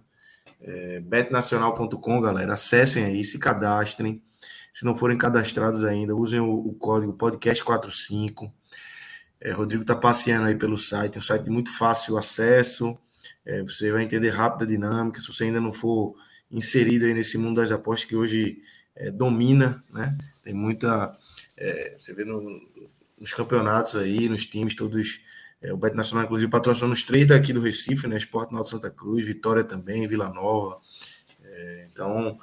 [0.60, 4.22] É, betnacional.com, galera, acessem aí, se cadastrem.
[4.70, 8.52] Se não forem cadastrados ainda, usem o, o código podcast45.
[9.40, 12.94] É, Rodrigo está passeando aí pelo site, um site muito fácil acesso.
[13.46, 15.18] É, você vai entender rápido a dinâmica.
[15.18, 16.14] Se você ainda não for
[16.50, 18.60] inserido aí nesse mundo das apostas que hoje
[18.94, 20.14] é, domina, né?
[20.44, 21.16] Tem muita.
[21.56, 22.60] É, você vê no,
[23.18, 25.22] nos campeonatos aí, nos times todos.
[25.62, 28.16] É, o Bet Nacional, inclusive, patrocinou os três daqui do Recife, né?
[28.16, 30.80] Esporte Norte Santa Cruz, Vitória também, Vila Nova.
[31.42, 32.38] É, então,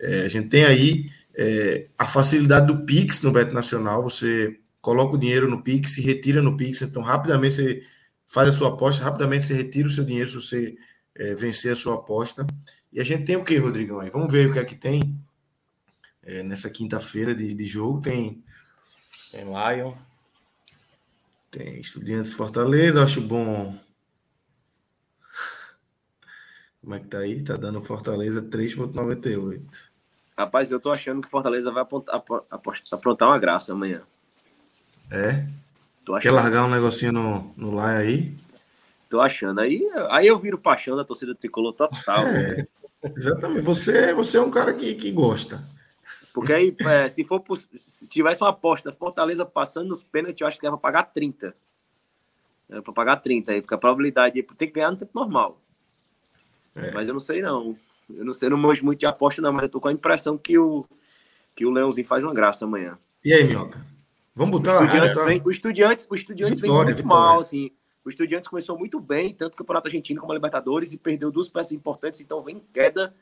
[0.00, 4.02] é, a gente tem aí é, a facilidade do Pix no Bet Nacional.
[4.02, 6.82] Você coloca o dinheiro no Pix e retira no Pix.
[6.82, 7.82] Então, rapidamente você
[8.26, 10.76] faz a sua aposta, rapidamente você retira o seu dinheiro se você
[11.14, 12.46] é, vencer a sua aposta.
[12.92, 14.00] E a gente tem o que, Rodrigão?
[14.00, 14.10] Aí?
[14.10, 15.18] Vamos ver o que é que tem
[16.22, 18.00] é, nessa quinta-feira de, de jogo.
[18.00, 18.42] Tem.
[19.30, 19.94] Tem Lion.
[21.54, 23.72] Tem Estudiantes Fortaleza, acho bom.
[26.80, 27.44] Como é que tá aí?
[27.44, 29.62] Tá dando Fortaleza 3,98.
[30.36, 32.20] Rapaz, eu tô achando que Fortaleza vai apontar,
[32.90, 34.02] aprontar uma graça amanhã.
[35.08, 35.46] É?
[36.20, 38.34] Quer largar um negocinho no, no Lion aí?
[39.08, 39.60] Tô achando.
[39.60, 42.26] Aí, aí eu viro paixão da torcida tricolor total.
[42.26, 42.66] É,
[43.16, 43.62] exatamente.
[43.62, 45.62] Você, você é um cara que, que gosta.
[46.34, 47.42] Porque aí, é, se for
[47.78, 51.54] se tivesse uma aposta, Fortaleza passando nos pênaltis, eu acho que era para pagar 30.
[52.68, 55.60] Era para pagar 30 aí, porque a probabilidade tem que ganhar no tempo normal.
[56.74, 56.90] É.
[56.90, 57.76] Mas eu não sei não.
[58.10, 59.92] Eu não sei, eu não manjo muito de aposta, não, mas eu tô com a
[59.92, 60.84] impressão que o,
[61.54, 62.98] que o Leãozinho faz uma graça amanhã.
[63.24, 63.80] E aí, Minhoca?
[64.34, 64.80] Vamos botar.
[64.80, 67.26] O Estudiantes, vem, o Estudiantes, o Estudiantes vitória, vem muito vitória.
[67.26, 67.70] mal, assim.
[68.04, 71.48] O Estudiantes começou muito bem, tanto o Campeonato Argentino como a Libertadores, e perdeu duas
[71.48, 73.14] peças importantes, então vem queda,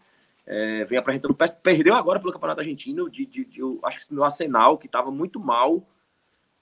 [0.46, 1.56] é, vem apresentando peças.
[1.56, 5.10] Perdeu agora pelo Campeonato Argentino, de, de, de, de acho que no Arsenal, que estava
[5.10, 5.82] muito mal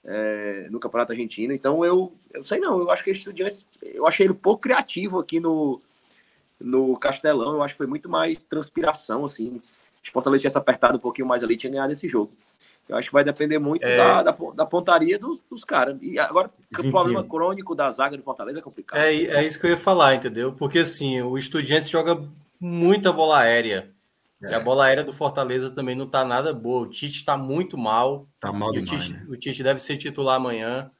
[0.05, 1.53] é, no Campeonato Argentino.
[1.53, 5.19] Então eu, eu sei não, eu acho que o Estudiantes, eu achei ele pouco criativo
[5.19, 5.81] aqui no,
[6.59, 9.61] no Castelão, eu acho que foi muito mais transpiração, assim.
[10.03, 12.31] Se o Fortaleza tivesse apertado um pouquinho mais ali, tinha ganhado esse jogo.
[12.89, 13.97] Eu acho que vai depender muito é...
[13.97, 15.97] da, da, da, pontaria dos, dos caras.
[16.01, 18.99] E agora, o problema crônico da zaga do Fortaleza é complicado.
[18.99, 20.51] É, é isso que eu ia falar, entendeu?
[20.53, 22.19] Porque assim, o Estudiantes joga
[22.61, 23.91] muita bola aérea.
[24.43, 24.51] É.
[24.51, 26.83] E a bola aérea do Fortaleza também não tá nada boa.
[26.83, 28.27] O Tite está muito mal.
[28.39, 29.25] Tá mal demais, o Tite, né?
[29.27, 30.91] o Tite deve ser titular amanhã.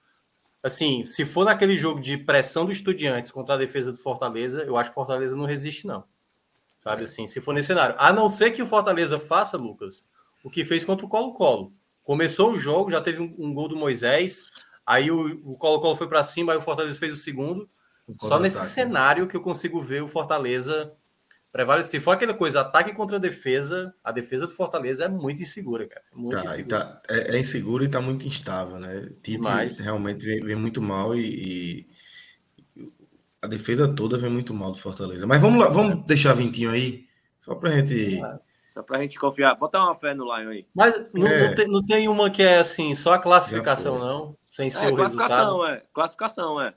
[0.64, 4.76] Assim, se for naquele jogo de pressão do Estudiantes contra a defesa do Fortaleza, eu
[4.76, 6.04] acho que o Fortaleza não resiste, não.
[6.80, 7.04] Sabe é.
[7.06, 7.96] assim, se for nesse cenário.
[7.98, 10.06] A não ser que o Fortaleza faça, Lucas,
[10.44, 11.74] o que fez contra o Colo-Colo.
[12.04, 14.46] Começou o jogo, já teve um, um gol do Moisés,
[14.86, 17.70] aí o Colo-Colo foi para cima, aí o Fortaleza fez o segundo.
[18.20, 18.66] Só nesse né?
[18.66, 20.92] cenário que eu consigo ver o Fortaleza
[21.52, 21.92] prevalecer.
[21.92, 26.06] Se for aquela coisa, ataque contra defesa, a defesa do Fortaleza é muito insegura, cara.
[26.14, 26.80] Muito cara, insegura.
[26.80, 29.02] Tá, é, é inseguro e tá muito instável, né?
[29.22, 29.80] Tite Demais.
[29.80, 31.88] realmente vem, vem, muito mal e,
[32.78, 32.86] e,
[33.42, 35.28] a defesa toda vem muito mal do Fortaleza.
[35.28, 36.08] Mas vamos lá, vamos é.
[36.08, 37.06] deixar vintinho aí,
[37.42, 38.24] só pra gente.
[38.24, 38.40] É.
[38.70, 39.54] Só pra gente confiar.
[39.56, 40.66] Bota uma fé no Lion aí.
[40.74, 41.48] Mas não, é.
[41.48, 44.38] não, tem, não, tem, uma que é assim, só a classificação, não?
[44.50, 45.66] Sem ser é, o classificação, resultado.
[45.66, 45.84] É.
[45.94, 46.74] Classificação, é.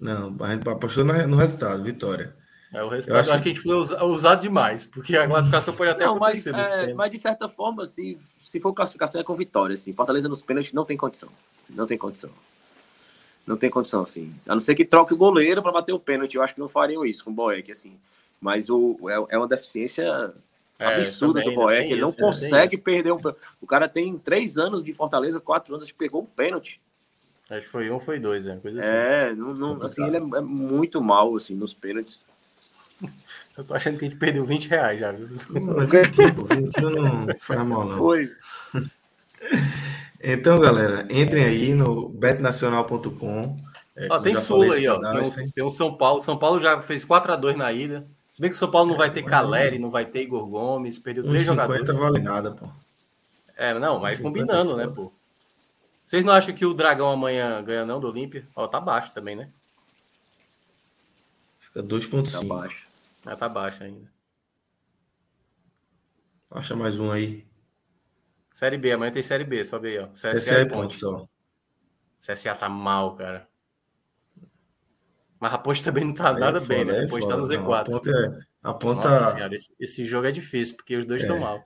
[0.00, 2.36] Não, a gente apostou no resultado, vitória.
[2.72, 5.74] É, o resultado eu acho, acho que a gente foi usado demais, porque a classificação
[5.74, 6.52] pode até não, acontecer.
[6.52, 9.74] Mas, é, mas de certa forma, se, se for classificação, é com vitória.
[9.74, 9.92] Assim.
[9.92, 11.28] Fortaleza nos pênaltis não tem condição.
[11.70, 12.30] Não tem condição.
[13.46, 14.34] Não tem condição, assim.
[14.46, 16.34] A não ser que troque o goleiro para bater o pênalti.
[16.34, 17.96] Eu acho que não fariam isso com o Boeck, assim.
[18.40, 20.34] Mas o, é, é uma deficiência
[20.78, 21.92] é, absurda do Boeck.
[21.92, 23.18] Ele não isso, consegue perder um.
[23.60, 26.80] O cara tem três anos de Fortaleza, quatro anos, pegou um pênalti.
[27.48, 28.90] Acho que foi um, foi dois, é, coisa assim.
[28.92, 32.24] É, não, não, assim, ele é, é, muito mal, assim, nos pênaltis.
[33.56, 35.28] Eu tô achando que a gente perdeu 20 reais já, viu?
[35.28, 37.96] Não, 20, não foi mal, não.
[37.96, 38.30] Foi.
[40.22, 43.56] Então, galera, entrem aí no betnacional.com.
[43.96, 45.00] É, ó, tem Sula aí, ó.
[45.00, 46.22] Tem um, tem um, São Paulo.
[46.22, 48.06] São Paulo já fez 4x2 na ida.
[48.30, 50.98] Se bem que o São Paulo não vai ter Caleri, não vai ter Igor Gomes,
[50.98, 51.88] perdeu três jogadores.
[51.88, 52.68] Não vale nada, pô.
[53.56, 55.10] É, não, vai combinando, né, pô?
[56.04, 58.44] Vocês não acham que o Dragão amanhã ganha não do Olímpia?
[58.54, 59.48] Ó, tá baixo também, né?
[61.60, 62.30] Fica 2.5.
[62.30, 62.85] Tá baixo.
[63.26, 64.08] Ah, tá baixo ainda.
[66.48, 67.44] Acha mais um aí.
[68.52, 70.06] Série B, amanhã tem Série B, sobe aí, ó.
[70.08, 71.28] CSA, CSA é ponto só.
[72.20, 73.48] CSA tá mal, cara.
[75.40, 77.04] Mas a Ponte também não tá aí é nada é bem, né?
[77.04, 77.58] A Ponte tá no Z4.
[77.58, 79.20] Não, a ponta, é, a ponta...
[79.20, 81.40] Nossa senhora, esse, esse, jogo é difícil, porque os dois estão é.
[81.40, 81.64] mal.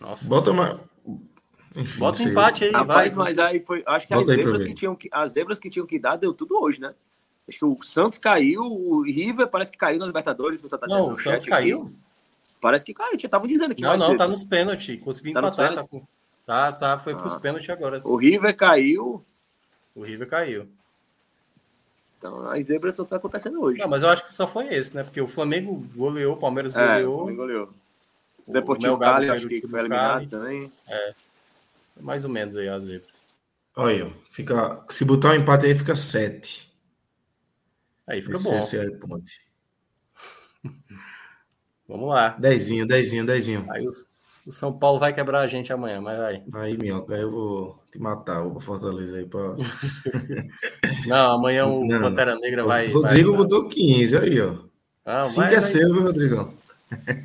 [0.00, 0.26] Nossa.
[0.26, 0.80] Bota uma.
[1.74, 3.24] Enfim, Bota um empate aí, Rapaz, vai.
[3.26, 3.82] Mas aí foi.
[3.86, 6.58] Acho que as zebras que, tinham que, as zebras que tinham que dar deu tudo
[6.62, 6.94] hoje, né?
[7.48, 10.60] Acho que o Santos caiu, o River parece que caiu na Libertadores.
[10.60, 11.82] Você tá não, o Santos caiu?
[11.82, 11.96] Aqui.
[12.60, 13.82] Parece que caiu, eu tava dizendo aqui.
[13.82, 15.00] Não, não, tá nos pênaltis.
[15.00, 15.74] Conseguiu tá empatar.
[15.74, 15.82] Tá,
[16.44, 17.16] tá, tá, foi ah.
[17.16, 18.00] pros pênaltis agora.
[18.04, 19.24] O River caiu.
[19.94, 20.68] O River caiu.
[22.18, 23.78] Então, as zebras estão acontecendo hoje.
[23.78, 25.04] Não, mas eu acho que só foi esse, né?
[25.04, 27.14] Porque o Flamengo goleou, o Palmeiras é, goleou.
[27.14, 27.68] O Flamengo goleou.
[28.46, 30.72] O Deportivo Cali, acho que foi eliminado também.
[30.88, 31.14] É.
[32.00, 33.24] Mais ou menos aí as zebras.
[33.74, 36.65] Olha, fica, se botar o um empate aí, fica 7.
[38.06, 38.58] Aí fica Esse, bom.
[38.58, 39.40] Esse é ponte.
[41.88, 42.30] Vamos lá.
[42.30, 43.66] Dezinho, dezinho, dezinho.
[43.70, 44.08] Aí os,
[44.46, 46.44] o São Paulo vai quebrar a gente amanhã, mas vai.
[46.54, 49.56] Aí, Minhoca, eu vou te matar, vou pra Fortaleza aí pra.
[51.06, 52.88] Não, amanhã o Não, Pantera Negra vai.
[52.88, 54.54] O Rodrigo vai botou 15, aí, ó.
[55.04, 56.52] Ah, 5 é seu, viu, Rodrigão?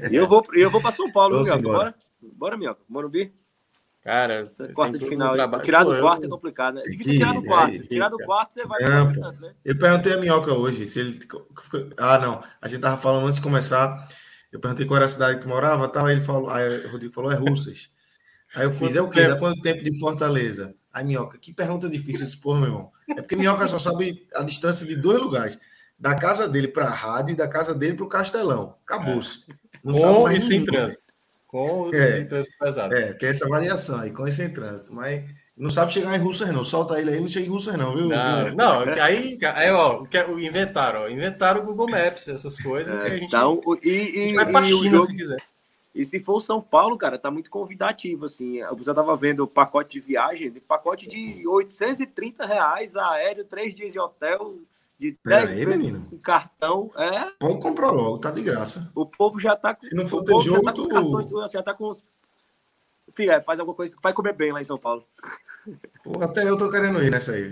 [0.10, 1.96] E eu vou, eu vou pra São Paulo, viu, Bora?
[2.22, 2.82] Bora, Minhoca.
[2.90, 3.34] Morumbi?
[4.04, 5.34] Cara, quarta de final.
[5.62, 6.84] Tirar do quarto é complicado, né?
[6.86, 7.70] É difícil tirar do quarto.
[7.70, 8.82] É difícil, tirar do quarto, você vai.
[8.82, 9.54] Não, né?
[9.64, 11.20] Eu perguntei a Minhoca hoje se ele.
[11.98, 12.44] Ah, não.
[12.60, 14.08] A gente tava falando antes de começar.
[14.52, 17.14] Eu perguntei qual era a cidade que morava, tal, aí ele falou, aí o Rodrigo
[17.14, 17.90] falou, é Russas.
[18.54, 19.26] Aí eu fiz, é o quê?
[19.26, 20.76] Dá quanto tempo de Fortaleza?
[20.92, 22.90] Aí, Minhoca, que pergunta difícil esse porra, meu irmão.
[23.08, 25.58] É porque Minhoca só sabe a distância de dois lugares.
[25.98, 28.76] Da casa dele para a rádio e da casa dele para o Castelão.
[28.86, 29.46] Acabou-se.
[29.50, 29.92] É.
[29.92, 31.11] Com e sem trânsito.
[31.52, 32.96] Com e é, sem trânsito pesado.
[32.96, 34.94] É, tem essa variação aí, com e sem trânsito.
[34.94, 35.26] Mas
[35.58, 36.64] não sabe chegar em Russas, não.
[36.64, 38.08] Solta ele aí, não chega em Russas, não, viu?
[38.08, 40.04] Não, não aí, aí, ó,
[40.40, 42.98] inventaram, ó, inventaram o Google Maps, essas coisas.
[43.02, 43.90] É, gente, então, e,
[44.30, 45.44] e, vai pra China, jogo, se quiser.
[45.94, 48.60] E se for o São Paulo, cara, tá muito convidativo, assim.
[48.60, 53.92] Eu já tava vendo o pacote de viagem, pacote de 830 reais aéreo, três dias
[53.92, 54.56] de hotel,
[55.02, 56.92] de 10 aí, vezes com cartão.
[56.96, 57.32] É.
[57.40, 58.92] Pode comprar logo, tá de graça.
[58.94, 59.84] O povo já tá com.
[59.84, 62.04] Se não for ter jogo, já tá com os cartões, já tá com os.
[63.14, 65.04] Filha, é, faz alguma coisa, vai comer bem lá em São Paulo.
[66.04, 67.50] Pô, até eu tô querendo ir nessa aí.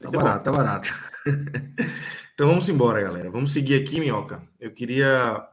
[0.00, 0.88] Tá barato, tá barato.
[2.34, 3.30] então vamos embora, galera.
[3.30, 4.42] Vamos seguir aqui, Minhoca.
[4.58, 5.48] Eu queria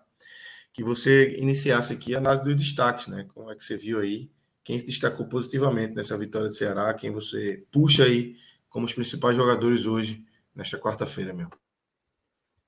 [0.73, 3.27] que você iniciasse aqui a análise dos destaques, né?
[3.33, 4.29] Como é que você viu aí?
[4.63, 6.91] Quem se destacou positivamente nessa vitória do Ceará?
[6.95, 8.35] Quem você puxa aí
[8.69, 10.25] como os principais jogadores hoje,
[10.55, 11.49] nesta quarta-feira, meu?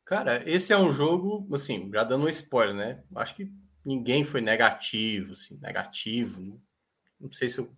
[0.05, 3.03] Cara, esse é um jogo, assim, já dando um spoiler, né?
[3.15, 3.51] Acho que
[3.85, 6.61] ninguém foi negativo, assim, negativo.
[7.19, 7.75] Não sei se eu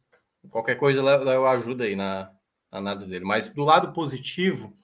[0.48, 2.32] Qualquer coisa eu ajudo aí na,
[2.72, 3.26] na análise dele.
[3.26, 4.76] Mas do lado positivo,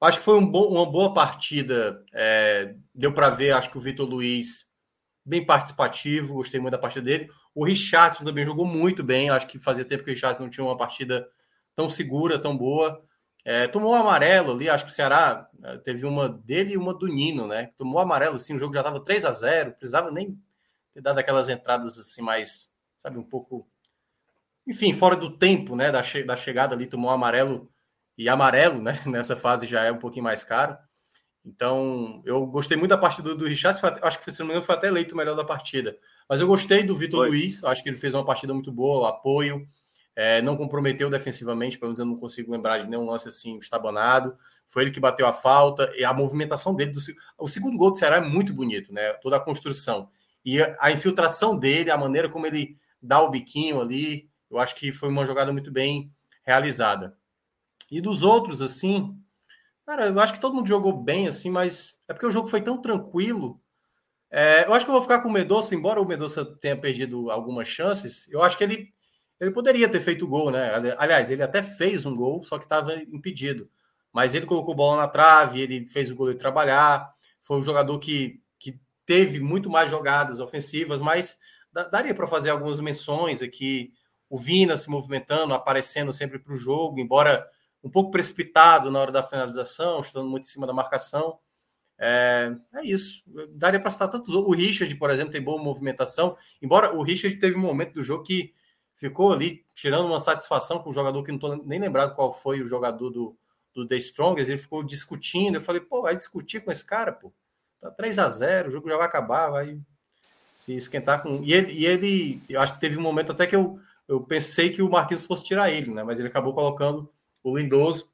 [0.00, 2.04] acho que foi um bo uma boa partida.
[2.12, 4.66] É, deu para ver, acho que o Vitor Luiz
[5.24, 7.28] bem participativo, gostei muito da partida dele.
[7.52, 9.28] O Richardson também jogou muito bem.
[9.28, 11.28] Acho que fazia tempo que o Richardson não tinha uma partida
[11.74, 13.04] tão segura, tão boa.
[13.48, 16.92] É, tomou um amarelo ali, acho que o Ceará é, teve uma dele e uma
[16.92, 17.70] do Nino, né?
[17.78, 20.36] Tomou amarelo assim, o jogo já estava 3 a 0 precisava nem
[20.92, 23.64] ter dado aquelas entradas assim mais, sabe, um pouco
[24.66, 27.70] enfim, fora do tempo, né, da, che da chegada ali, tomou amarelo
[28.18, 30.76] e amarelo, né, nessa fase já é um pouquinho mais caro.
[31.44, 34.66] Então, eu gostei muito da partida do, do Richard, acho que se não me engano
[34.66, 35.96] foi até eleito o melhor da partida.
[36.28, 39.64] Mas eu gostei do Vitor Luiz, acho que ele fez uma partida muito boa, apoio,
[40.16, 44.34] é, não comprometeu defensivamente, pelo menos eu não consigo lembrar de nenhum lance assim estabanado.
[44.66, 46.92] Foi ele que bateu a falta e a movimentação dele.
[46.92, 47.00] Do,
[47.38, 49.12] o segundo gol do Ceará é muito bonito, né?
[49.14, 50.08] Toda a construção.
[50.42, 54.74] E a, a infiltração dele, a maneira como ele dá o biquinho ali, eu acho
[54.74, 56.10] que foi uma jogada muito bem
[56.42, 57.14] realizada.
[57.90, 59.14] E dos outros, assim,
[59.84, 62.62] cara, eu acho que todo mundo jogou bem, assim, mas é porque o jogo foi
[62.62, 63.60] tão tranquilo.
[64.30, 67.30] É, eu acho que eu vou ficar com o Medoça, embora o Medoça tenha perdido
[67.30, 68.92] algumas chances, eu acho que ele,
[69.40, 70.94] ele poderia ter feito gol, né?
[70.98, 73.68] Aliás, ele até fez um gol, só que estava impedido.
[74.12, 77.12] Mas ele colocou bola na trave, ele fez o goleiro trabalhar.
[77.42, 81.38] Foi um jogador que, que teve muito mais jogadas ofensivas, mas
[81.90, 83.92] daria para fazer algumas menções aqui
[84.28, 87.46] o Vina se movimentando, aparecendo sempre para o jogo, embora
[87.82, 91.38] um pouco precipitado na hora da finalização, estando muito em cima da marcação.
[91.98, 93.22] É, é isso.
[93.50, 94.34] Daria para citar tantos.
[94.34, 98.24] O Richard, por exemplo, tem boa movimentação, embora o Richard teve um momento do jogo
[98.24, 98.52] que
[98.96, 102.60] ficou ali tirando uma satisfação com o jogador que não estou nem lembrado qual foi
[102.60, 103.36] o jogador do,
[103.72, 105.56] do The Strongest, ele ficou discutindo.
[105.56, 107.32] Eu falei, pô, vai discutir com esse cara, pô.
[107.80, 109.78] Tá 3 a 0 o jogo já vai acabar, vai
[110.52, 111.44] se esquentar com.
[111.44, 113.78] E ele, e ele eu acho que teve um momento até que eu
[114.08, 116.02] eu pensei que o Marquinhos fosse tirar ele, né?
[116.02, 117.10] Mas ele acabou colocando
[117.42, 118.08] o Lindoso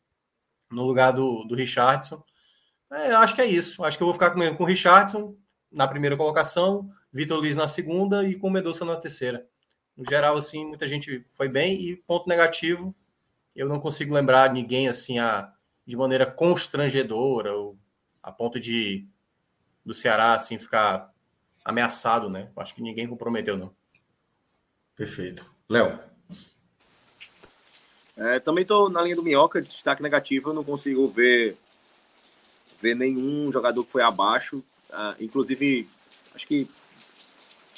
[0.71, 2.23] no lugar do, do Richardson.
[2.91, 3.85] É, acho que é isso.
[3.85, 5.37] Acho que eu vou ficar com, com o Richardson
[5.71, 9.47] na primeira colocação, Vitor Luiz na segunda e com o Medoça na terceira.
[9.97, 11.81] No geral, assim, muita gente foi bem.
[11.81, 12.95] E ponto negativo,
[13.55, 15.53] eu não consigo lembrar ninguém assim a,
[15.87, 17.79] de maneira constrangedora, ou
[18.23, 19.07] a ponto de
[19.85, 21.13] do Ceará assim ficar
[21.65, 22.51] ameaçado, né?
[22.57, 23.75] Acho que ninguém comprometeu, não.
[24.97, 25.51] Perfeito.
[25.69, 25.99] Léo.
[28.17, 31.57] É, também estou na linha do Minhoca, de destaque negativo, eu não consigo ver,
[32.81, 34.63] ver nenhum jogador que foi abaixo.
[34.93, 35.89] Ah, inclusive,
[36.35, 36.69] acho que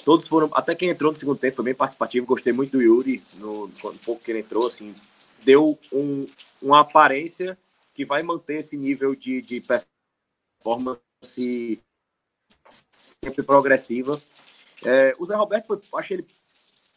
[0.05, 3.23] todos foram, até quem entrou no segundo tempo foi bem participativo, gostei muito do Yuri,
[3.35, 4.95] no, no pouco que ele entrou, assim,
[5.43, 6.27] deu um,
[6.61, 7.59] uma aparência
[7.95, 9.63] que vai manter esse nível de, de
[10.63, 11.83] performance
[13.03, 14.21] sempre progressiva.
[14.85, 16.27] É, o Zé Roberto foi, achei ele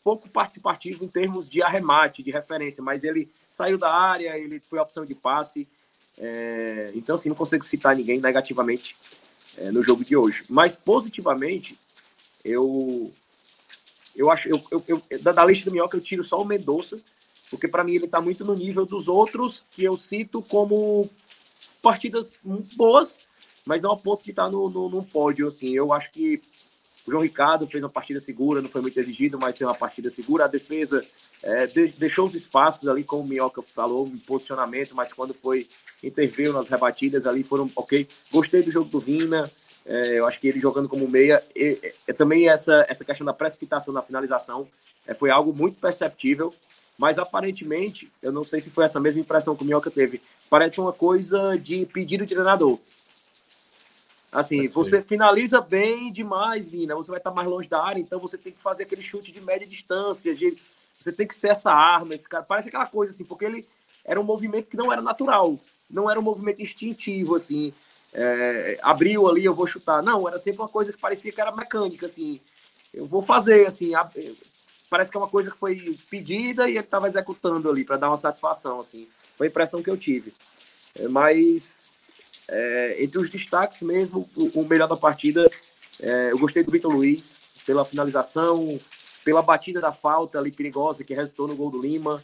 [0.04, 4.80] pouco participativo em termos de arremate, de referência, mas ele saiu da área, ele foi
[4.80, 5.68] opção de passe.
[6.18, 8.96] É, então, assim, não consigo citar ninguém negativamente
[9.58, 10.46] é, no jogo de hoje.
[10.50, 11.78] Mas positivamente,
[12.48, 13.14] eu
[14.16, 16.98] eu acho eu, eu, eu da, lista do Minhoca eu tiro só o Mendonça,
[17.50, 21.10] porque para mim ele está muito no nível dos outros que eu cito como
[21.82, 22.32] partidas
[22.76, 23.18] boas,
[23.66, 25.48] mas não a ponto de estar tá no, no, pódio.
[25.48, 26.42] Assim, eu acho que
[27.06, 30.10] o João Ricardo fez uma partida segura, não foi muito exigido, mas fez uma partida
[30.10, 30.46] segura.
[30.46, 31.06] A defesa
[31.44, 35.68] é, de, deixou os espaços ali, como o Minhoca falou, em posicionamento, mas quando foi
[36.04, 38.08] interveio nas rebatidas ali foram ok.
[38.32, 39.50] Gostei do jogo do Vina,
[39.88, 43.34] é, eu acho que ele jogando como meia, e, e, também essa, essa questão da
[43.34, 44.68] precipitação na finalização
[45.08, 46.54] é, foi algo muito perceptível,
[46.98, 50.80] mas aparentemente, eu não sei se foi essa mesma impressão que o Minhoca teve, parece
[50.80, 52.78] uma coisa de pedido de treinador.
[54.30, 58.38] Assim, você finaliza bem demais, Vina, você vai estar mais longe da área, então você
[58.38, 60.58] tem que fazer aquele chute de média distância, de,
[61.00, 63.66] você tem que ser essa arma, esse cara, parece aquela coisa assim, porque ele
[64.04, 65.58] era um movimento que não era natural,
[65.90, 67.74] não era um movimento instintivo, assim,
[68.14, 70.02] é, abriu ali, eu vou chutar.
[70.02, 72.40] Não, era sempre uma coisa que parecia que era mecânica, assim.
[72.94, 73.94] Eu vou fazer, assim.
[73.96, 74.10] A,
[74.90, 78.10] parece que é uma coisa que foi pedida e ele estava executando ali para dar
[78.10, 79.08] uma satisfação, assim.
[79.38, 80.34] Foi a impressão que eu tive.
[80.96, 81.90] É, mas,
[82.48, 85.50] é, entre os destaques mesmo, o, o melhor da partida,
[86.00, 88.80] é, eu gostei do Vitor Luiz pela finalização,
[89.24, 92.24] pela batida da falta ali perigosa que resultou no gol do Lima.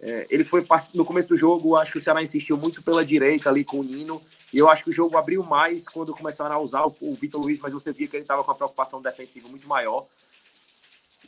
[0.00, 0.64] É, ele foi
[0.94, 3.84] no começo do jogo, acho que o Ceará insistiu muito pela direita ali com o
[3.84, 4.22] Nino
[4.54, 7.42] e eu acho que o jogo abriu mais quando começaram a usar o, o Vitor
[7.42, 10.06] Luiz, mas você via que ele estava com a preocupação defensiva muito maior.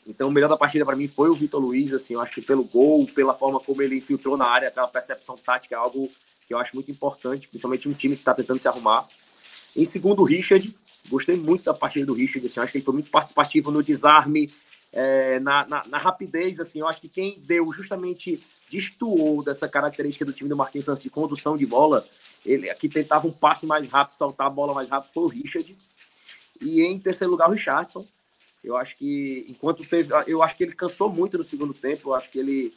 [0.07, 2.41] Então, o melhor da partida para mim foi o Vitor Luiz, assim, eu acho que
[2.41, 6.09] pelo gol, pela forma como ele infiltrou na área, aquela percepção tática é algo
[6.47, 9.05] que eu acho muito importante, principalmente um time que está tentando se arrumar.
[9.75, 10.73] Em segundo, o Richard,
[11.09, 13.83] gostei muito da partida do Richard, assim, eu acho que ele foi muito participativo no
[13.83, 14.49] desarme,
[14.93, 20.25] é, na, na, na, rapidez, assim, eu acho que quem deu justamente destoou dessa característica
[20.25, 22.07] do time do Marquinhos de condução de bola
[22.47, 25.77] ele aqui tentava um passe mais rápido, soltar a bola mais rápido, foi o Richard.
[26.61, 28.07] E em terceiro lugar, o Richardson.
[28.63, 30.13] Eu acho que, enquanto teve.
[30.27, 32.11] Eu acho que ele cansou muito no segundo tempo.
[32.11, 32.75] Eu acho que ele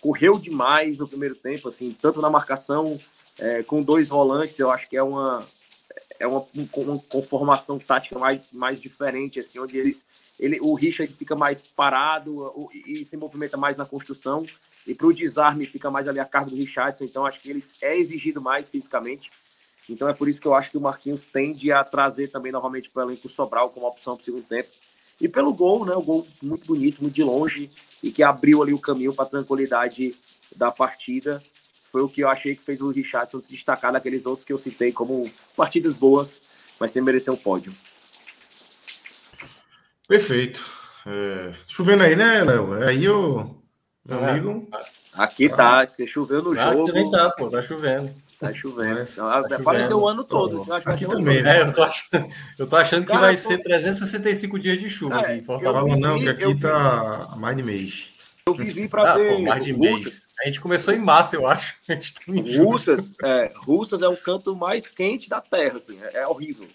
[0.00, 2.98] correu demais no primeiro tempo, assim, tanto na marcação,
[3.38, 4.58] é, com dois volantes.
[4.58, 5.46] Eu acho que é uma.
[6.18, 6.44] É uma,
[6.76, 10.04] uma conformação tática mais, mais diferente, assim, onde eles,
[10.38, 14.44] ele, o Richard fica mais parado e se movimenta mais na construção
[14.90, 17.64] e para o desarme fica mais ali a carga do Richardson, então acho que ele
[17.80, 19.30] é exigido mais fisicamente.
[19.88, 22.90] Então é por isso que eu acho que o Marquinhos tende a trazer também novamente
[22.90, 24.68] para o elenco Sobral como opção para o segundo tempo.
[25.20, 25.94] E pelo gol, né?
[25.94, 27.70] O gol muito bonito, muito de longe
[28.02, 30.12] e que abriu ali o caminho para a tranquilidade
[30.56, 31.40] da partida.
[31.92, 34.58] Foi o que eu achei que fez o Richardson se destacar daqueles outros que eu
[34.58, 36.42] citei como partidas boas,
[36.80, 37.72] mas sem merecer um pódio.
[40.08, 40.66] Perfeito.
[41.06, 42.82] É, chovendo aí, né, Léo?
[42.82, 43.59] Aí eu.
[44.08, 44.68] Amigo.
[45.14, 46.86] Aqui tá, que choveu no ah, jogo.
[46.86, 48.14] Também tá, pô, tá chovendo.
[48.38, 49.04] Tá chovendo.
[49.04, 50.64] Tá Apareceu o ano todo.
[50.64, 51.58] Tá aqui também, né?
[51.58, 52.26] É, eu tô achando,
[52.58, 55.96] eu tô achando que vai ser 365 dias de chuva é, Fortaleza.
[55.96, 57.38] Não, que aqui tá vi...
[57.38, 58.08] mais de mês.
[58.46, 59.36] Eu vivi para ah, ver.
[59.36, 60.26] Pô, mais de mês.
[60.40, 61.74] A gente começou em março, eu acho.
[61.86, 62.22] A gente tá
[62.62, 66.66] Russas, é, Russas é o canto mais quente da Terra, assim, é, é horrível.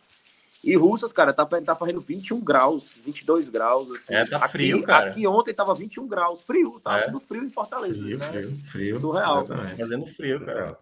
[0.66, 3.88] E Russas, cara, tá, tá fazendo 21 graus, 22 graus.
[3.92, 4.16] Assim.
[4.16, 5.12] É, tá frio, aqui, cara.
[5.12, 7.14] Aqui ontem tava 21 graus, frio, tá é.
[7.28, 8.02] frio em Fortaleza.
[8.02, 8.28] Frio, né?
[8.30, 9.00] frio, frio.
[9.00, 9.44] Surreal.
[9.44, 9.78] Exatamente.
[9.80, 10.80] Fazendo frio, cara.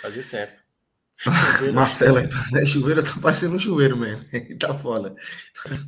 [0.00, 0.52] Fazia tempo.
[1.74, 2.20] Marcelo,
[2.52, 2.64] né?
[2.66, 4.24] chuveiro tá parecendo um chuveiro mesmo.
[4.60, 5.16] tá foda.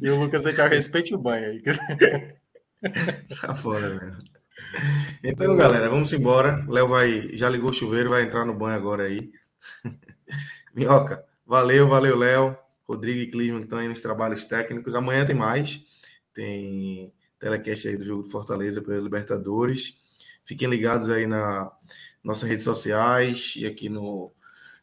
[0.03, 1.63] E o Lucas, você respeite o banho aí.
[3.41, 4.19] tá foda mesmo.
[5.23, 6.67] Então, galera, vamos embora.
[6.69, 9.31] Léo vai, já ligou o chuveiro, vai entrar no banho agora aí.
[10.75, 12.68] Minhoca, valeu, valeu, Léo.
[12.89, 14.95] Rodrigo e Clisman estão aí nos trabalhos técnicos.
[14.95, 15.85] Amanhã tem mais.
[16.33, 19.99] Tem telecast aí do jogo de Fortaleza pela Libertadores.
[20.45, 21.71] Fiquem ligados aí na
[22.25, 24.33] nossas redes sociais e aqui no,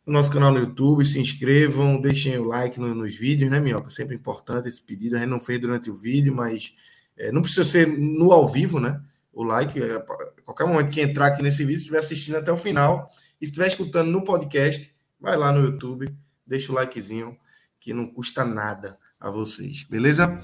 [0.06, 1.06] no nosso canal no YouTube.
[1.06, 3.90] Se inscrevam, deixem o like no, nos vídeos, né, Minhoca?
[3.90, 5.16] Sempre importante esse pedido.
[5.16, 6.74] A gente não fez durante o vídeo, mas
[7.18, 9.02] é, não precisa ser no ao vivo, né?
[9.34, 10.00] O like, é,
[10.46, 13.10] qualquer momento que entrar aqui nesse vídeo, estiver assistindo até o final,
[13.42, 16.16] e estiver escutando no podcast, vai lá no YouTube,
[16.48, 17.38] deixa o likezinho
[17.86, 20.42] que não custa nada a vocês, beleza?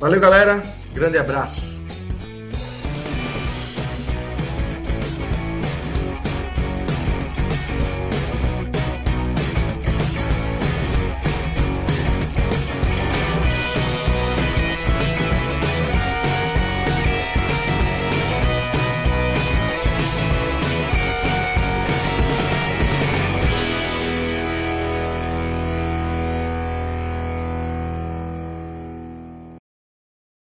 [0.00, 0.62] Valeu, galera.
[0.94, 1.81] Grande abraço.